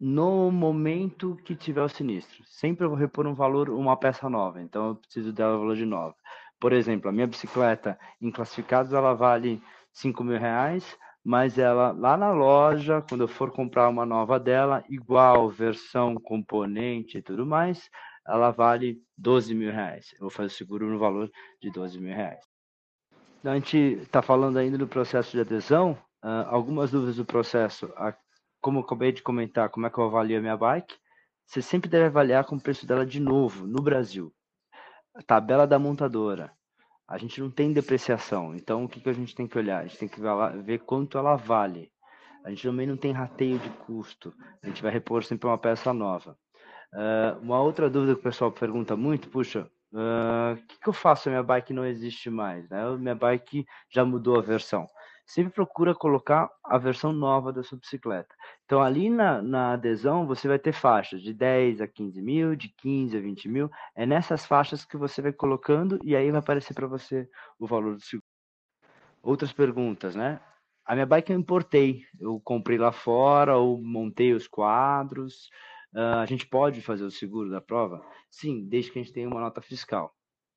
no 0.00 0.50
momento 0.50 1.36
que 1.44 1.54
tiver 1.54 1.82
o 1.82 1.88
sinistro. 1.88 2.42
Sempre 2.46 2.84
eu 2.84 2.90
vou 2.90 2.98
repor 2.98 3.26
um 3.26 3.34
valor, 3.34 3.70
uma 3.70 3.96
peça 3.96 4.28
nova, 4.28 4.60
então 4.60 4.88
eu 4.88 4.94
preciso 4.96 5.32
dela 5.32 5.56
valor 5.56 5.76
de 5.76 5.84
nova. 5.86 6.16
Por 6.58 6.72
exemplo, 6.72 7.08
a 7.08 7.12
minha 7.12 7.26
bicicleta 7.26 7.98
em 8.20 8.30
classificados 8.30 8.92
ela 8.92 9.14
vale 9.14 9.62
5 9.92 10.24
mil 10.24 10.38
reais, 10.38 10.96
mas 11.24 11.58
ela 11.58 11.92
lá 11.92 12.16
na 12.16 12.32
loja, 12.32 13.02
quando 13.08 13.22
eu 13.22 13.28
for 13.28 13.50
comprar 13.50 13.88
uma 13.88 14.04
nova 14.04 14.38
dela, 14.38 14.84
igual 14.88 15.48
versão, 15.48 16.14
componente 16.14 17.18
e 17.18 17.22
tudo 17.22 17.46
mais, 17.46 17.88
ela 18.26 18.50
vale 18.50 19.00
12 19.16 19.54
mil 19.54 19.72
reais. 19.72 20.12
Eu 20.14 20.20
vou 20.20 20.30
fazer 20.30 20.50
seguro 20.50 20.88
no 20.88 20.98
valor 20.98 21.30
de 21.60 21.70
12 21.70 22.00
mil 22.00 22.14
reais. 22.14 22.44
Então, 23.40 23.52
a 23.52 23.56
gente 23.56 23.76
está 23.76 24.22
falando 24.22 24.56
ainda 24.56 24.78
do 24.78 24.86
processo 24.86 25.32
de 25.32 25.40
adesão. 25.40 25.98
Uh, 26.24 26.46
algumas 26.48 26.92
dúvidas 26.92 27.16
do 27.16 27.24
processo 27.24 27.92
como 28.62 28.78
eu 28.78 28.84
acabei 28.84 29.10
de 29.10 29.22
comentar, 29.22 29.68
como 29.68 29.86
é 29.86 29.90
que 29.90 29.98
eu 29.98 30.04
avalio 30.04 30.38
a 30.38 30.40
minha 30.40 30.56
bike, 30.56 30.94
você 31.44 31.60
sempre 31.60 31.90
deve 31.90 32.06
avaliar 32.06 32.44
com 32.44 32.54
o 32.54 32.60
preço 32.60 32.86
dela 32.86 33.04
de 33.04 33.18
novo, 33.18 33.66
no 33.66 33.82
Brasil. 33.82 34.32
A 35.14 35.22
tabela 35.22 35.66
da 35.66 35.78
montadora. 35.78 36.52
A 37.12 37.18
gente 37.18 37.42
não 37.42 37.50
tem 37.50 37.74
depreciação, 37.74 38.56
então 38.56 38.84
o 38.84 38.88
que, 38.88 38.98
que 38.98 39.10
a 39.10 39.12
gente 39.12 39.34
tem 39.34 39.46
que 39.46 39.58
olhar? 39.58 39.80
A 39.80 39.86
gente 39.86 39.98
tem 39.98 40.08
que 40.08 40.18
ver 40.64 40.78
quanto 40.78 41.18
ela 41.18 41.36
vale. 41.36 41.92
A 42.42 42.48
gente 42.48 42.62
também 42.62 42.86
não 42.86 42.96
tem 42.96 43.12
rateio 43.12 43.58
de 43.58 43.68
custo. 43.68 44.32
A 44.62 44.66
gente 44.66 44.82
vai 44.82 44.90
repor 44.90 45.22
sempre 45.22 45.46
uma 45.46 45.58
peça 45.58 45.92
nova. 45.92 46.34
Uh, 46.90 47.38
uma 47.42 47.60
outra 47.60 47.90
dúvida 47.90 48.14
que 48.14 48.20
o 48.20 48.22
pessoal 48.22 48.50
pergunta 48.50 48.96
muito, 48.96 49.28
puxa, 49.28 49.70
o 49.92 49.98
uh, 49.98 50.56
que, 50.66 50.80
que 50.80 50.88
eu 50.88 50.92
faço? 50.94 51.28
A 51.28 51.32
minha 51.32 51.42
bike 51.42 51.74
não 51.74 51.84
existe 51.84 52.30
mais, 52.30 52.66
né? 52.70 52.82
Minha 52.96 53.14
bike 53.14 53.66
já 53.90 54.06
mudou 54.06 54.38
a 54.38 54.42
versão 54.42 54.86
sempre 55.24 55.52
procura 55.52 55.94
colocar 55.94 56.50
a 56.64 56.78
versão 56.78 57.12
nova 57.12 57.52
da 57.52 57.62
sua 57.62 57.78
bicicleta. 57.78 58.34
Então, 58.64 58.82
ali 58.82 59.08
na, 59.08 59.40
na 59.40 59.72
adesão, 59.72 60.26
você 60.26 60.48
vai 60.48 60.58
ter 60.58 60.72
faixas 60.72 61.22
de 61.22 61.32
10 61.32 61.80
a 61.80 61.86
15 61.86 62.20
mil, 62.20 62.56
de 62.56 62.68
15 62.68 63.16
a 63.16 63.20
20 63.20 63.48
mil. 63.48 63.70
É 63.94 64.04
nessas 64.04 64.44
faixas 64.44 64.84
que 64.84 64.96
você 64.96 65.22
vai 65.22 65.32
colocando 65.32 65.98
e 66.02 66.16
aí 66.16 66.30
vai 66.30 66.40
aparecer 66.40 66.74
para 66.74 66.86
você 66.86 67.28
o 67.58 67.66
valor 67.66 67.94
do 67.94 68.00
seguro. 68.00 68.26
Outras 69.22 69.52
perguntas, 69.52 70.16
né? 70.16 70.40
A 70.84 70.94
minha 70.94 71.06
bike 71.06 71.32
eu 71.32 71.38
importei. 71.38 72.02
Eu 72.18 72.40
comprei 72.40 72.76
lá 72.76 72.90
fora 72.90 73.56
ou 73.56 73.80
montei 73.80 74.34
os 74.34 74.48
quadros. 74.48 75.48
Uh, 75.94 76.20
a 76.20 76.26
gente 76.26 76.46
pode 76.46 76.80
fazer 76.80 77.04
o 77.04 77.10
seguro 77.10 77.50
da 77.50 77.60
prova? 77.60 78.04
Sim, 78.30 78.66
desde 78.68 78.90
que 78.90 78.98
a 78.98 79.02
gente 79.02 79.12
tenha 79.12 79.28
uma 79.28 79.40
nota 79.40 79.60
fiscal. 79.60 80.12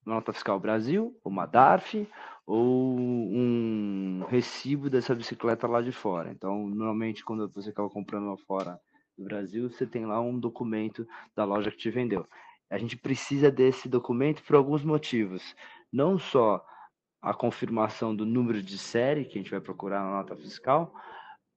Uma 0.06 0.16
nota 0.16 0.34
fiscal 0.34 0.60
Brasil, 0.60 1.20
uma 1.24 1.46
DARF 1.46 2.08
ou 2.46 2.98
um 3.00 4.26
recibo 4.30 4.90
dessa 4.90 5.16
bicicleta 5.16 5.68
lá 5.68 5.82
de 5.82 5.92
fora. 5.92 6.32
Então, 6.32 6.68
normalmente, 6.68 7.24
quando 7.24 7.50
você 7.50 7.70
acaba 7.70 7.90
comprando 7.90 8.28
lá 8.28 8.38
fora 8.38 8.80
do 9.18 9.24
Brasil, 9.24 9.70
você 9.70 9.86
tem 9.86 10.06
lá 10.06 10.22
um 10.22 10.40
documento 10.40 11.08
da 11.36 11.44
loja 11.44 11.72
que 11.72 11.78
te 11.78 11.90
vendeu. 11.90 12.28
A 12.70 12.78
gente 12.78 12.98
precisa 12.98 13.52
desse 13.52 13.88
documento 13.88 14.44
por 14.44 14.56
alguns 14.56 14.84
motivos. 14.84 15.56
Não 15.92 16.20
só 16.20 16.66
a 17.22 17.34
confirmação 17.34 18.16
do 18.16 18.26
número 18.26 18.62
de 18.62 18.78
série 18.78 19.26
que 19.26 19.40
a 19.40 19.42
gente 19.42 19.52
vai 19.52 19.62
procurar 19.62 20.04
na 20.04 20.12
nota 20.12 20.36
fiscal, 20.36 20.94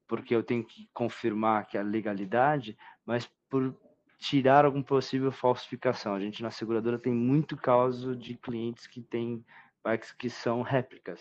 porque 0.06 0.34
eu 0.34 0.42
tenho 0.42 0.64
que 0.64 0.88
confirmar 0.94 1.66
que 1.66 1.76
é 1.76 1.80
a 1.80 1.84
legalidade, 1.84 2.76
mas 3.04 3.30
por 3.50 3.74
tirar 4.18 4.64
algum 4.64 4.82
possível 4.82 5.30
falsificação. 5.30 6.14
A 6.14 6.20
gente 6.20 6.42
na 6.42 6.50
seguradora 6.50 6.98
tem 6.98 7.12
muito 7.12 7.56
caso 7.56 8.16
de 8.16 8.34
clientes 8.34 8.86
que 8.86 9.02
têm 9.02 9.44
bikes 9.84 10.12
que 10.12 10.28
são 10.28 10.62
réplicas. 10.62 11.20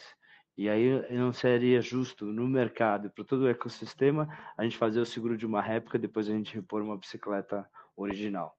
E 0.58 0.68
aí 0.68 1.16
não 1.16 1.32
seria 1.32 1.82
justo 1.82 2.26
no 2.26 2.48
mercado, 2.48 3.12
para 3.12 3.24
todo 3.24 3.42
o 3.44 3.48
ecossistema, 3.48 4.28
a 4.58 4.64
gente 4.64 4.78
fazer 4.78 5.00
o 5.00 5.06
seguro 5.06 5.38
de 5.38 5.46
uma 5.46 5.62
réplica, 5.62 6.00
depois 6.00 6.28
a 6.28 6.32
gente 6.32 6.56
repor 6.56 6.82
uma 6.82 6.98
bicicleta 6.98 7.70
original. 7.96 8.58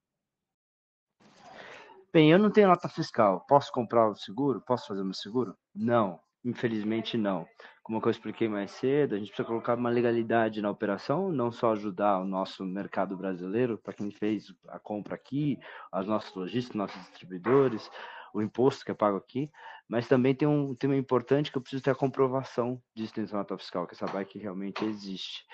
Bem, 2.13 2.31
eu 2.31 2.39
não 2.39 2.51
tenho 2.51 2.69
nota 2.69 2.89
fiscal. 2.89 3.45
Posso 3.49 3.71
comprar 3.73 4.09
o 4.09 4.15
seguro? 4.15 4.61
Posso 4.61 4.87
fazer 4.87 5.03
meu 5.03 5.13
seguro? 5.13 5.57
Não, 5.75 6.21
infelizmente 6.45 7.19
não. 7.19 7.47
Como 7.83 8.01
eu 8.03 8.11
expliquei 8.11 8.49
mais 8.49 8.71
cedo, 8.71 9.15
a 9.15 9.19
gente 9.19 9.29
precisa 9.29 9.49
colocar 9.49 9.77
uma 9.77 9.91
legalidade 9.91 10.63
na 10.63 10.71
operação, 10.71 11.33
não 11.33 11.51
só 11.51 11.73
ajudar 11.73 12.21
o 12.21 12.25
nosso 12.25 12.65
mercado 12.65 13.17
brasileiro, 13.17 13.77
para 13.77 13.93
quem 13.93 14.11
fez 14.11 14.55
a 14.69 14.79
compra 14.79 15.15
aqui, 15.15 15.59
os 15.93 16.07
nossos 16.07 16.35
lojistas, 16.35 16.77
nossos 16.77 17.01
distribuidores, 17.09 17.91
o 18.35 18.43
imposto 18.43 18.85
que 18.85 18.91
é 18.91 18.95
pago 18.95 19.17
aqui, 19.17 19.51
mas 19.89 20.07
também 20.07 20.35
tem 20.35 20.47
um 20.47 20.75
tema 20.75 20.97
importante 20.97 21.51
que 21.51 21.59
eu 21.59 21.63
preciso 21.63 21.83
ter 21.83 21.91
a 21.91 21.95
comprovação 21.95 22.81
de 22.95 23.05
extensão 23.05 23.39
nota 23.39 23.57
fiscal, 23.57 23.87
que 23.87 23.95
essa 23.95 24.07
bike 24.07 24.39
realmente 24.39 24.85
existe. 24.85 25.47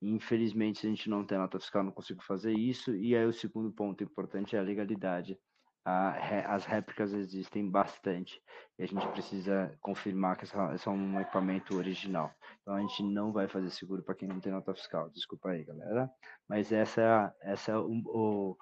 Infelizmente, 0.00 0.80
se 0.80 0.86
a 0.86 0.90
gente 0.90 1.10
não 1.10 1.24
tem 1.24 1.38
nota 1.38 1.58
fiscal, 1.58 1.82
não 1.82 1.92
consigo 1.92 2.22
fazer 2.22 2.52
isso. 2.52 2.94
E 2.94 3.16
aí 3.16 3.26
o 3.26 3.32
segundo 3.32 3.70
ponto 3.72 4.02
importante 4.02 4.54
é 4.54 4.58
a 4.58 4.62
legalidade. 4.62 5.38
as 5.84 6.64
réplicas 6.66 7.12
existem 7.12 7.68
bastante 7.68 8.40
e 8.78 8.82
a 8.82 8.86
gente 8.86 9.06
precisa 9.08 9.76
confirmar 9.80 10.36
que 10.36 10.44
essa, 10.44 10.72
essa 10.72 10.90
é 10.90 10.92
um 10.92 11.20
equipamento 11.20 11.76
original. 11.76 12.32
Então 12.62 12.74
a 12.74 12.80
gente 12.80 13.02
não 13.02 13.32
vai 13.32 13.48
fazer 13.48 13.70
seguro 13.70 14.02
para 14.02 14.14
quem 14.14 14.28
não 14.28 14.40
tem 14.40 14.52
nota 14.52 14.74
fiscal. 14.74 15.10
Desculpa 15.10 15.50
aí, 15.50 15.64
galera. 15.64 16.10
Mas 16.48 16.70
essa 16.72 17.34
é, 17.42 17.52
essa 17.52 17.72
é 17.72 17.78
o, 17.78 17.90
o 18.06 18.56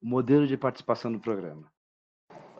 modelo 0.00 0.46
de 0.46 0.56
participação 0.56 1.12
do 1.12 1.20
programa. 1.20 1.70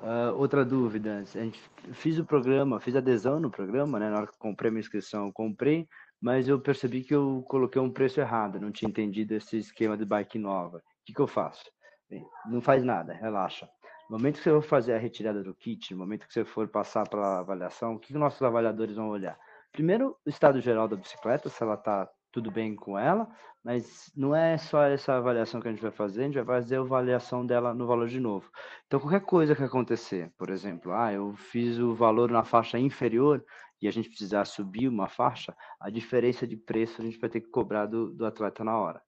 Uh, 0.02 0.37
outra 0.37 0.64
dúvida, 0.64 1.18
a 1.18 1.23
gente 1.23 1.61
fiz 1.92 2.18
o 2.18 2.25
programa, 2.25 2.80
fiz 2.80 2.97
adesão 2.97 3.38
no 3.38 3.49
programa, 3.49 4.00
né? 4.00 4.11
Na 4.11 4.16
hora 4.18 4.26
que 4.26 4.37
comprei 4.37 4.68
minha 4.68 4.80
inscrição, 4.80 5.30
comprei, 5.30 5.87
mas 6.21 6.49
eu 6.49 6.61
percebi 6.61 7.04
que 7.04 7.14
eu 7.14 7.44
coloquei 7.47 7.80
um 7.80 7.90
preço 7.90 8.21
errado, 8.21 8.61
não 8.61 8.73
tinha 8.73 8.88
entendido 8.88 9.32
esse 9.35 9.59
esquema 9.59 9.97
de 9.97 10.04
bike 10.04 10.40
nova. 10.40 10.78
O 10.78 10.82
que, 11.04 11.12
que 11.12 11.21
eu 11.21 11.28
faço? 11.28 11.64
Bem, 12.11 12.26
não 12.50 12.61
faz 12.61 12.82
nada, 12.82 13.12
relaxa. 13.12 13.68
No 14.11 14.18
momento 14.18 14.38
que 14.38 14.42
você 14.42 14.50
for 14.50 14.62
fazer 14.62 14.94
a 14.94 14.99
retirada 14.99 15.40
do 15.40 15.54
kit, 15.54 15.92
no 15.92 16.00
momento 16.00 16.26
que 16.26 16.32
você 16.32 16.44
for 16.44 16.66
passar 16.66 17.09
para 17.09 17.25
a 17.25 17.38
avaliação, 17.38 17.94
o 17.94 17.99
que, 18.00 18.12
que 18.12 18.18
nossos 18.18 18.42
avaliadores 18.42 18.97
vão 18.97 19.09
olhar? 19.09 19.38
Primeiro, 19.71 20.16
o 20.26 20.28
estado 20.28 20.61
geral 20.61 20.88
da 20.88 20.97
bicicleta, 20.97 21.49
se 21.49 21.62
ela 21.62 21.75
está 21.75 22.11
tudo 22.33 22.51
bem 22.51 22.75
com 22.75 22.99
ela, 22.99 23.29
mas 23.62 24.11
não 24.17 24.35
é 24.35 24.57
só 24.57 24.83
essa 24.85 25.15
avaliação 25.15 25.61
que 25.61 25.69
a 25.69 25.71
gente 25.71 25.83
vai 25.83 25.91
fazer, 25.91 26.23
a 26.23 26.25
gente 26.25 26.41
vai 26.41 26.61
fazer 26.61 26.77
a 26.77 26.81
avaliação 26.81 27.45
dela 27.47 27.73
no 27.75 27.87
valor 27.87 28.09
de 28.09 28.19
novo. 28.19 28.51
Então, 28.87 28.99
qualquer 28.99 29.21
coisa 29.21 29.55
que 29.55 29.62
acontecer, 29.62 30.33
por 30.37 30.51
exemplo, 30.51 30.93
ah, 30.93 31.12
eu 31.12 31.35
fiz 31.35 31.79
o 31.79 31.95
valor 31.95 32.31
na 32.31 32.43
faixa 32.43 32.79
inferior 32.79 33.45
e 33.81 33.87
a 33.87 33.91
gente 33.91 34.09
precisar 34.09 34.47
subir 34.47 34.89
uma 34.89 35.09
faixa, 35.09 35.55
a 35.79 35.91
diferença 35.91 36.47
de 36.47 36.57
preço 36.57 37.01
a 37.01 37.05
gente 37.05 37.19
vai 37.19 37.29
ter 37.29 37.41
que 37.41 37.51
cobrar 37.51 37.87
do, 37.87 38.12
do 38.15 38.25
atleta 38.25 38.65
na 38.65 38.77
hora. 38.77 39.03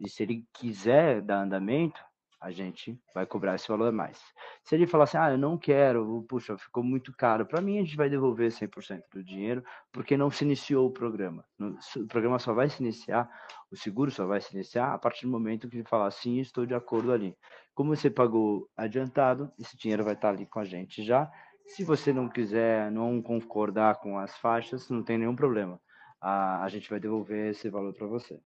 E 0.00 0.08
se 0.08 0.22
ele 0.22 0.46
quiser 0.54 1.20
dar 1.20 1.42
andamento, 1.42 2.00
a 2.40 2.50
gente 2.50 2.98
vai 3.14 3.26
cobrar 3.26 3.54
esse 3.54 3.68
valor 3.68 3.88
a 3.88 3.92
mais. 3.92 4.18
Se 4.64 4.74
ele 4.74 4.86
falar 4.86 5.04
assim, 5.04 5.18
ah, 5.18 5.30
eu 5.32 5.38
não 5.38 5.58
quero, 5.58 6.24
puxa, 6.28 6.56
ficou 6.56 6.82
muito 6.82 7.12
caro, 7.12 7.44
para 7.44 7.60
mim 7.60 7.78
a 7.78 7.82
gente 7.82 7.96
vai 7.96 8.08
devolver 8.08 8.50
100% 8.50 9.02
do 9.12 9.22
dinheiro, 9.22 9.62
porque 9.92 10.16
não 10.16 10.30
se 10.30 10.44
iniciou 10.44 10.86
o 10.88 10.92
programa. 10.92 11.44
O 11.60 12.06
programa 12.06 12.38
só 12.38 12.54
vai 12.54 12.68
se 12.70 12.82
iniciar, 12.82 13.30
o 13.70 13.76
seguro 13.76 14.10
só 14.10 14.26
vai 14.26 14.40
se 14.40 14.54
iniciar 14.54 14.94
a 14.94 14.98
partir 14.98 15.26
do 15.26 15.32
momento 15.32 15.68
que 15.68 15.76
ele 15.76 15.84
falar 15.88 16.06
assim, 16.06 16.38
estou 16.38 16.64
de 16.64 16.74
acordo 16.74 17.12
ali. 17.12 17.36
Como 17.74 17.94
você 17.94 18.10
pagou 18.10 18.68
adiantado, 18.76 19.52
esse 19.58 19.76
dinheiro 19.76 20.04
vai 20.04 20.14
estar 20.14 20.30
ali 20.30 20.46
com 20.46 20.60
a 20.60 20.64
gente 20.64 21.02
já. 21.04 21.30
Se 21.66 21.84
você 21.84 22.12
não 22.12 22.28
quiser, 22.28 22.90
não 22.90 23.22
concordar 23.22 24.00
com 24.00 24.18
as 24.18 24.36
faixas, 24.38 24.88
não 24.88 25.02
tem 25.02 25.18
nenhum 25.18 25.36
problema. 25.36 25.80
a, 26.20 26.64
a 26.64 26.68
gente 26.68 26.88
vai 26.90 27.00
devolver 27.00 27.50
esse 27.50 27.68
valor 27.70 27.94
para 27.94 28.06
você. 28.06 28.40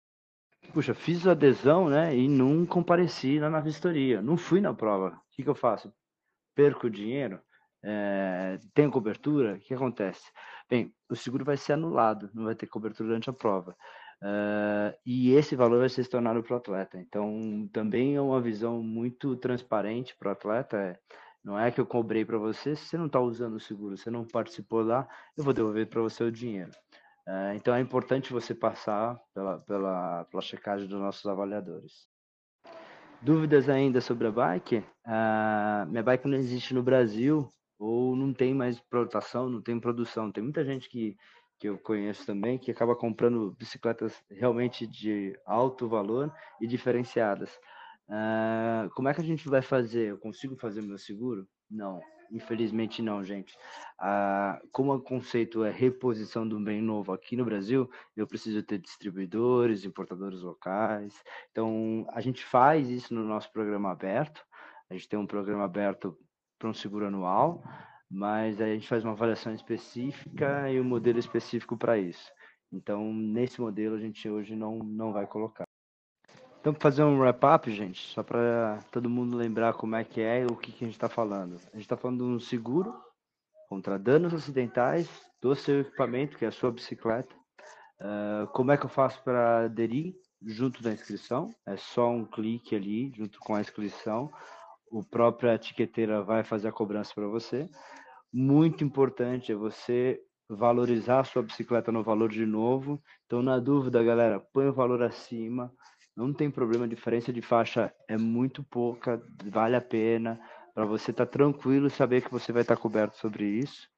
Puxa, 0.75 0.93
fiz 0.93 1.25
adesão, 1.25 1.89
né? 1.89 2.17
E 2.17 2.27
não 2.27 2.67
compareci 2.67 3.39
lá 3.39 3.49
na 3.49 3.61
vistoria. 3.61 4.21
Não 4.21 4.37
fui 4.37 4.61
na 4.61 4.75
prova. 4.75 5.11
O 5.11 5.21
que, 5.31 5.45
que 5.45 5.49
eu 5.49 5.55
faço? 5.55 5.93
Perco 6.53 6.91
dinheiro? 6.91 7.41
É, 7.81 8.59
tenho 8.75 8.91
cobertura? 8.91 9.55
O 9.55 9.61
que 9.61 9.73
acontece? 9.73 10.33
Bem, 10.69 10.93
o 11.09 11.15
seguro 11.15 11.45
vai 11.45 11.57
ser 11.57 11.75
anulado, 11.75 12.29
não 12.35 12.45
vai 12.47 12.57
ter 12.57 12.67
cobertura 12.67 13.09
durante 13.09 13.31
a 13.31 13.33
prova. 13.33 13.77
Uh, 14.21 14.91
e 15.07 15.33
esse 15.35 15.55
valor 15.55 15.79
vai 15.79 15.89
ser 15.89 16.01
estornado 16.01 16.43
para 16.43 16.55
o 16.55 16.57
atleta. 16.57 16.99
Então, 16.99 17.69
também 17.73 18.17
é 18.17 18.21
uma 18.21 18.41
visão 18.41 18.83
muito 18.83 19.37
transparente 19.37 20.17
para 20.17 20.31
o 20.31 20.33
atleta. 20.33 20.77
É, 20.77 20.99
não 21.45 21.57
é 21.57 21.71
que 21.71 21.81
eu 21.81 21.87
cobrei 21.87 22.25
para 22.25 22.39
você, 22.39 22.75
se 22.75 22.87
você 22.87 22.99
não 22.99 23.07
está 23.07 23.21
usando 23.21 23.55
o 23.55 23.61
seguro, 23.61 23.97
você 23.97 24.11
não 24.11 24.25
participou 24.25 24.83
lá, 24.83 25.07
eu 25.37 25.45
vou 25.45 25.53
devolver 25.53 25.87
para 25.87 26.03
você 26.03 26.25
o 26.25 26.33
dinheiro. 26.33 26.73
Uh, 27.27 27.55
então, 27.57 27.75
é 27.75 27.81
importante 27.81 28.33
você 28.33 28.55
passar 28.55 29.19
pela, 29.35 29.59
pela, 29.61 30.25
pela 30.25 30.43
checagem 30.43 30.87
dos 30.87 31.01
nossos 31.01 31.25
avaliadores. 31.27 32.07
Dúvidas 33.23 33.69
ainda 33.69 34.01
sobre 34.01 34.27
a 34.27 34.31
bike? 34.31 34.85
Uh, 35.07 35.87
minha 35.89 36.03
bike 36.03 36.29
não 36.29 36.37
existe 36.37 36.75
no 36.75 36.83
Brasil 36.83 37.49
ou 37.79 38.15
não 38.15 38.33
tem 38.33 38.55
mais 38.55 38.79
protação, 38.79 39.49
não 39.49 39.63
tem 39.63 39.81
produção. 39.81 40.31
Tem 40.31 40.43
muita 40.43 40.65
gente 40.65 40.89
que 40.89 41.17
que 41.59 41.69
eu 41.69 41.79
conheço 41.79 42.27
também, 42.27 42.59
que 42.59 42.71
acaba 42.71 42.97
comprando 42.97 43.57
bicicletas 43.59 44.23
realmente 44.31 44.87
de 44.87 45.39
alto 45.47 45.89
valor 45.89 46.31
e 46.61 46.67
diferenciadas. 46.67 47.51
Uh, 48.09 48.91
como 48.91 49.09
é 49.09 49.15
que 49.15 49.21
a 49.21 49.25
gente 49.25 49.49
vai 49.49 49.63
fazer? 49.63 50.11
Eu 50.11 50.19
consigo 50.19 50.57
fazer 50.57 50.83
meu 50.83 50.99
seguro? 50.99 51.49
Não, 51.71 52.03
infelizmente 52.31 53.03
não, 53.03 53.23
gente. 53.23 53.57
Uh, 54.01 54.69
como 54.73 54.95
o 54.95 55.01
conceito 55.01 55.65
é 55.65 55.71
reposição 55.71 56.47
do 56.47 56.59
bem 56.61 56.83
novo 56.83 57.13
aqui 57.13 57.37
no 57.37 57.45
Brasil, 57.45 57.91
eu 58.17 58.27
preciso 58.27 58.63
ter 58.63 58.79
distribuidores, 58.79 59.85
importadores 59.85 60.43
locais. 60.43 61.15
Então, 61.51 62.07
a 62.13 62.21
gente 62.21 62.45
faz 62.45 62.89
isso 62.89 63.15
no 63.15 63.25
nosso 63.25 63.51
programa 63.53 63.91
aberto. 63.91 64.45
A 64.91 64.95
gente 64.95 65.09
tem 65.09 65.19
um 65.19 65.27
programa 65.27 65.65
aberto 65.65 66.17
para 66.59 66.69
um 66.69 66.75
seguro 66.75 67.07
anual 67.07 67.63
mas 68.11 68.61
a 68.61 68.67
gente 68.67 68.87
faz 68.87 69.03
uma 69.03 69.13
avaliação 69.13 69.53
específica 69.53 70.71
e 70.71 70.81
um 70.81 70.85
modelo 70.85 71.19
específico 71.19 71.77
para 71.77 71.99
isso. 71.99 72.31
Então, 72.73 73.13
nesse 73.13 73.61
modelo, 73.61 73.97
a 73.97 74.01
gente 74.01 74.29
hoje 74.29 74.55
não, 74.55 74.79
não 74.79 75.13
vai 75.13 75.27
colocar. 75.27 75.65
Então, 76.65 76.73
para 76.73 76.81
fazer 76.81 77.05
um 77.05 77.21
wrap-up, 77.21 77.71
gente, 77.71 78.09
só 78.09 78.23
para 78.23 78.79
todo 78.91 79.11
mundo 79.11 79.37
lembrar 79.37 79.75
como 79.75 79.97
é 79.97 80.03
que 80.03 80.23
é 80.23 80.47
o 80.47 80.57
que, 80.57 80.73
que 80.73 80.83
a 80.83 80.87
gente 80.87 80.97
está 80.97 81.11
falando. 81.11 81.57
A 81.57 81.77
gente 81.77 81.83
está 81.83 81.95
falando 81.95 82.25
de 82.25 82.25
um 82.25 82.41
seguro 82.41 82.95
contra 83.69 83.99
danos 83.99 84.33
acidentais 84.33 85.07
do 85.43 85.55
seu 85.55 85.83
equipamento, 85.83 86.39
que 86.39 86.45
é 86.47 86.49
a 86.49 86.51
sua 86.51 86.73
bicicleta. 86.73 87.37
Uh, 88.01 88.47
como 88.55 88.73
é 88.73 88.79
que 88.79 88.87
eu 88.87 88.89
faço 88.89 89.23
para 89.23 89.67
aderir 89.67 90.15
junto 90.43 90.83
da 90.83 90.91
inscrição? 90.91 91.55
É 91.67 91.77
só 91.77 92.09
um 92.09 92.25
clique 92.25 92.75
ali, 92.75 93.13
junto 93.15 93.39
com 93.41 93.55
a 93.55 93.61
inscrição. 93.61 94.33
O 94.91 95.05
próprio 95.05 95.51
etiqueteira 95.51 96.23
vai 96.23 96.45
fazer 96.45 96.69
a 96.69 96.73
cobrança 96.73 97.13
para 97.15 97.27
você 97.27 97.69
muito 98.35 98.83
importante 98.83 99.53
é 99.53 99.55
você 99.55 100.21
valorizar 100.49 101.21
a 101.21 101.25
sua 101.25 101.41
bicicleta 101.41 101.93
no 101.93 102.03
valor 102.03 102.29
de 102.29 102.45
novo. 102.45 103.01
Então, 103.25 103.41
na 103.43 103.61
dúvida, 103.61 104.03
galera, 104.03 104.41
põe 104.53 104.67
o 104.67 104.73
valor 104.73 105.03
acima. 105.05 105.73
Não 106.17 106.33
tem 106.33 106.51
problema, 106.51 106.85
a 106.85 106.89
diferença 106.89 107.33
de 107.33 107.43
faixa 107.43 107.93
é 108.09 108.17
muito 108.17 108.63
pouca, 108.63 109.21
vale 109.47 109.75
a 109.75 109.81
pena 109.81 110.41
para 110.73 110.85
você 110.85 111.11
estar 111.11 111.27
tá 111.27 111.33
tranquilo 111.33 111.91
saber 111.91 112.23
que 112.23 112.31
você 112.31 112.53
vai 112.53 112.63
estar 112.63 112.77
tá 112.77 112.81
coberto 112.81 113.17
sobre 113.17 113.45
isso. 113.45 113.89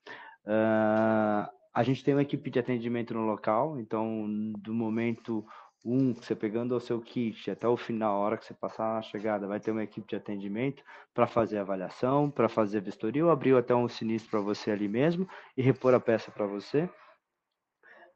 Uh, 0.47 1.49
a 1.75 1.83
gente 1.83 2.03
tem 2.03 2.15
uma 2.15 2.23
equipe 2.23 2.51
de 2.51 2.59
atendimento 2.59 3.13
no 3.13 3.27
local, 3.27 3.79
então 3.79 4.27
do 4.59 4.73
momento 4.73 5.45
um, 5.85 6.15
você 6.15 6.35
pegando 6.35 6.75
o 6.75 6.81
seu 6.81 7.01
kit 7.01 7.51
até 7.51 7.69
o 7.69 7.77
final, 7.77 8.17
a 8.17 8.19
hora 8.19 8.37
que 8.37 8.45
você 8.45 8.55
passar 8.55 8.95
na 8.95 9.03
chegada, 9.03 9.47
vai 9.47 9.61
ter 9.61 9.71
uma 9.71 9.85
equipe 9.85 10.09
de 10.09 10.17
atendimento 10.17 10.83
para 11.15 11.27
fazer 11.27 11.59
avaliação, 11.59 12.31
para 12.31 12.49
fazer 12.49 12.81
vistoria, 12.81 13.25
ou 13.25 13.31
abriu 13.31 13.57
até 13.57 13.75
um 13.75 13.89
sinistro 13.89 14.31
para 14.31 14.41
você 14.41 14.71
ali 14.71 14.89
mesmo 14.89 15.29
e 15.57 15.63
repor 15.63 15.95
a 15.95 16.01
peça 16.01 16.31
para 16.31 16.47
você. 16.47 16.91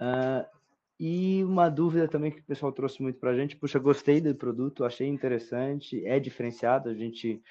Uh, 0.00 0.59
e 1.02 1.42
uma 1.44 1.70
dúvida 1.70 2.06
também 2.06 2.30
que 2.30 2.40
o 2.40 2.44
pessoal 2.44 2.70
trouxe 2.70 3.00
muito 3.00 3.18
para 3.18 3.30
a 3.30 3.34
gente, 3.34 3.56
puxa, 3.56 3.78
gostei 3.78 4.20
do 4.20 4.34
produto, 4.34 4.84
achei 4.84 5.08
interessante, 5.08 6.04
é 6.04 6.20
diferenciado, 6.20 6.90
a 6.90 6.94
gente, 6.94 7.42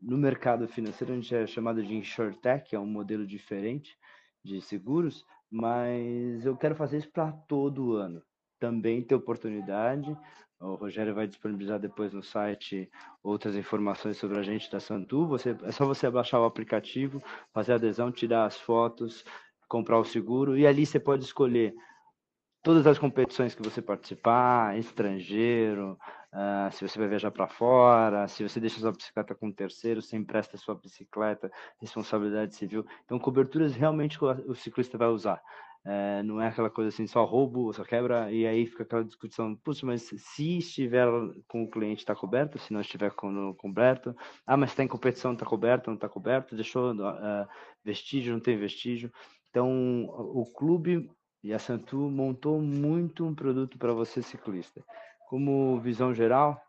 no 0.00 0.16
mercado 0.16 0.68
financeiro, 0.68 1.12
a 1.12 1.16
gente 1.16 1.34
é 1.34 1.44
chamado 1.44 1.82
de 1.82 1.92
InsurTech, 1.92 2.72
é 2.72 2.78
um 2.78 2.86
modelo 2.86 3.26
diferente 3.26 3.98
de 4.44 4.60
seguros, 4.60 5.26
mas 5.50 6.46
eu 6.46 6.56
quero 6.56 6.76
fazer 6.76 6.98
isso 6.98 7.10
para 7.10 7.32
todo 7.32 7.94
ano 7.94 8.22
também 8.60 9.02
ter 9.02 9.16
oportunidade. 9.16 10.16
O 10.60 10.76
Rogério 10.76 11.14
vai 11.16 11.26
disponibilizar 11.26 11.80
depois 11.80 12.12
no 12.12 12.22
site 12.22 12.88
outras 13.24 13.56
informações 13.56 14.18
sobre 14.18 14.38
a 14.38 14.42
gente 14.42 14.70
da 14.70 14.78
Santu. 14.78 15.26
Você, 15.26 15.56
é 15.64 15.72
só 15.72 15.84
você 15.84 16.08
baixar 16.08 16.40
o 16.40 16.44
aplicativo, 16.44 17.20
fazer 17.52 17.72
a 17.72 17.74
adesão, 17.74 18.12
tirar 18.12 18.46
as 18.46 18.56
fotos, 18.56 19.24
comprar 19.68 19.98
o 19.98 20.04
seguro 20.04 20.56
e 20.56 20.64
ali 20.64 20.86
você 20.86 21.00
pode 21.00 21.24
escolher 21.24 21.74
todas 22.64 22.86
as 22.86 22.98
competições 22.98 23.54
que 23.54 23.62
você 23.62 23.82
participar, 23.82 24.76
estrangeiro, 24.78 25.98
uh, 26.32 26.72
se 26.72 26.88
você 26.88 26.98
vai 26.98 27.06
viajar 27.08 27.30
para 27.30 27.46
fora, 27.46 28.26
se 28.26 28.42
você 28.42 28.58
deixa 28.58 28.80
sua 28.80 28.90
bicicleta 28.90 29.34
com 29.34 29.48
um 29.48 29.52
terceiro, 29.52 30.00
você 30.00 30.16
empresta 30.16 30.56
sua 30.56 30.74
bicicleta, 30.74 31.52
responsabilidade 31.78 32.56
civil. 32.56 32.86
Então, 33.04 33.18
coberturas 33.18 33.76
realmente 33.76 34.18
o 34.24 34.54
ciclista 34.54 34.96
vai 34.96 35.08
usar. 35.08 35.42
É, 35.86 36.22
não 36.22 36.40
é 36.40 36.48
aquela 36.48 36.70
coisa 36.70 36.88
assim, 36.88 37.06
só 37.06 37.22
roubo, 37.26 37.70
só 37.74 37.84
quebra, 37.84 38.32
e 38.32 38.46
aí 38.46 38.66
fica 38.66 38.84
aquela 38.84 39.04
discussão, 39.04 39.54
putz, 39.56 39.82
mas 39.82 40.10
se 40.16 40.56
estiver 40.56 41.06
com 41.46 41.64
o 41.64 41.70
cliente 41.70 42.00
está 42.00 42.16
coberto, 42.16 42.58
se 42.58 42.72
não 42.72 42.80
estiver 42.80 43.10
com, 43.10 43.52
coberto, 43.58 44.16
ah, 44.46 44.56
mas 44.56 44.70
está 44.70 44.82
em 44.82 44.88
competição, 44.88 45.34
está 45.34 45.44
coberto, 45.44 45.88
não 45.88 45.96
está 45.96 46.08
coberto, 46.08 46.56
deixou 46.56 46.94
uh, 46.94 47.46
vestígio, 47.84 48.32
não 48.32 48.40
tem 48.40 48.56
vestígio. 48.56 49.12
Então, 49.50 50.06
o 50.06 50.50
clube 50.56 51.10
e 51.44 51.52
a 51.52 51.58
Santu 51.58 52.10
montou 52.10 52.60
muito 52.60 53.24
um 53.24 53.34
produto 53.34 53.78
para 53.78 53.92
você 53.92 54.22
ciclista. 54.22 54.82
Como 55.28 55.80
visão 55.80 56.12
geral, 56.12 56.60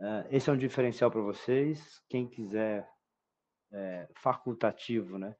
uh, 0.00 0.24
esse 0.30 0.48
é 0.48 0.52
um 0.52 0.56
diferencial 0.56 1.10
para 1.10 1.20
vocês. 1.20 2.00
Quem 2.08 2.26
quiser 2.26 2.88
é, 3.72 4.08
facultativo, 4.14 5.18
né? 5.18 5.34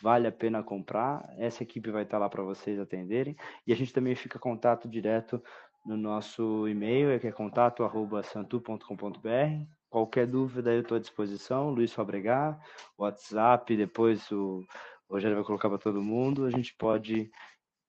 vale 0.00 0.26
a 0.26 0.32
pena 0.32 0.62
comprar. 0.62 1.28
Essa 1.38 1.62
equipe 1.62 1.90
vai 1.90 2.04
estar 2.04 2.18
lá 2.18 2.28
para 2.28 2.42
vocês 2.42 2.78
atenderem. 2.78 3.36
E 3.66 3.72
a 3.72 3.76
gente 3.76 3.92
também 3.92 4.14
fica 4.14 4.38
contato 4.38 4.88
direto 4.88 5.42
no 5.84 5.96
nosso 5.96 6.68
e-mail, 6.68 7.18
que 7.18 7.26
é 7.26 7.32
contato@santu.com.br. 7.32 9.66
Qualquer 9.88 10.26
dúvida 10.26 10.72
eu 10.72 10.82
estou 10.82 10.96
à 10.96 11.00
disposição. 11.00 11.70
Luiz 11.70 11.92
Fabregar, 11.92 12.60
WhatsApp, 12.96 13.76
depois 13.76 14.30
o 14.30 14.64
Rogério 15.08 15.36
vai 15.36 15.44
colocar 15.44 15.68
para 15.68 15.78
todo 15.78 16.02
mundo. 16.02 16.44
A 16.44 16.50
gente 16.50 16.74
pode 16.76 17.30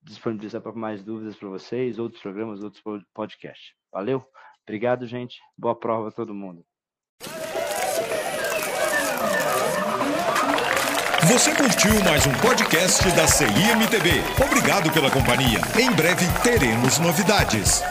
disponibilizar 0.04 0.62
para 0.62 0.72
mais 0.74 1.04
dúvidas 1.04 1.36
para 1.36 1.50
vocês, 1.50 2.00
outros 2.00 2.22
programas, 2.22 2.64
outros 2.64 2.84
podcasts. 3.14 3.74
Valeu? 3.92 4.24
Obrigado, 4.64 5.06
gente. 5.06 5.40
Boa 5.58 5.76
prova 5.76 6.10
a 6.10 6.12
todo 6.12 6.34
mundo. 6.34 6.66
Você 11.28 11.56
curtiu 11.56 11.94
mais 12.04 12.26
um 12.26 12.34
podcast 12.42 13.10
da 13.16 13.28
CIMTB. 13.28 14.10
Obrigado 14.44 14.92
pela 14.92 15.10
companhia. 15.10 15.60
Em 15.80 15.92
breve 15.92 16.26
teremos 16.44 17.00
novidades. 17.00 17.82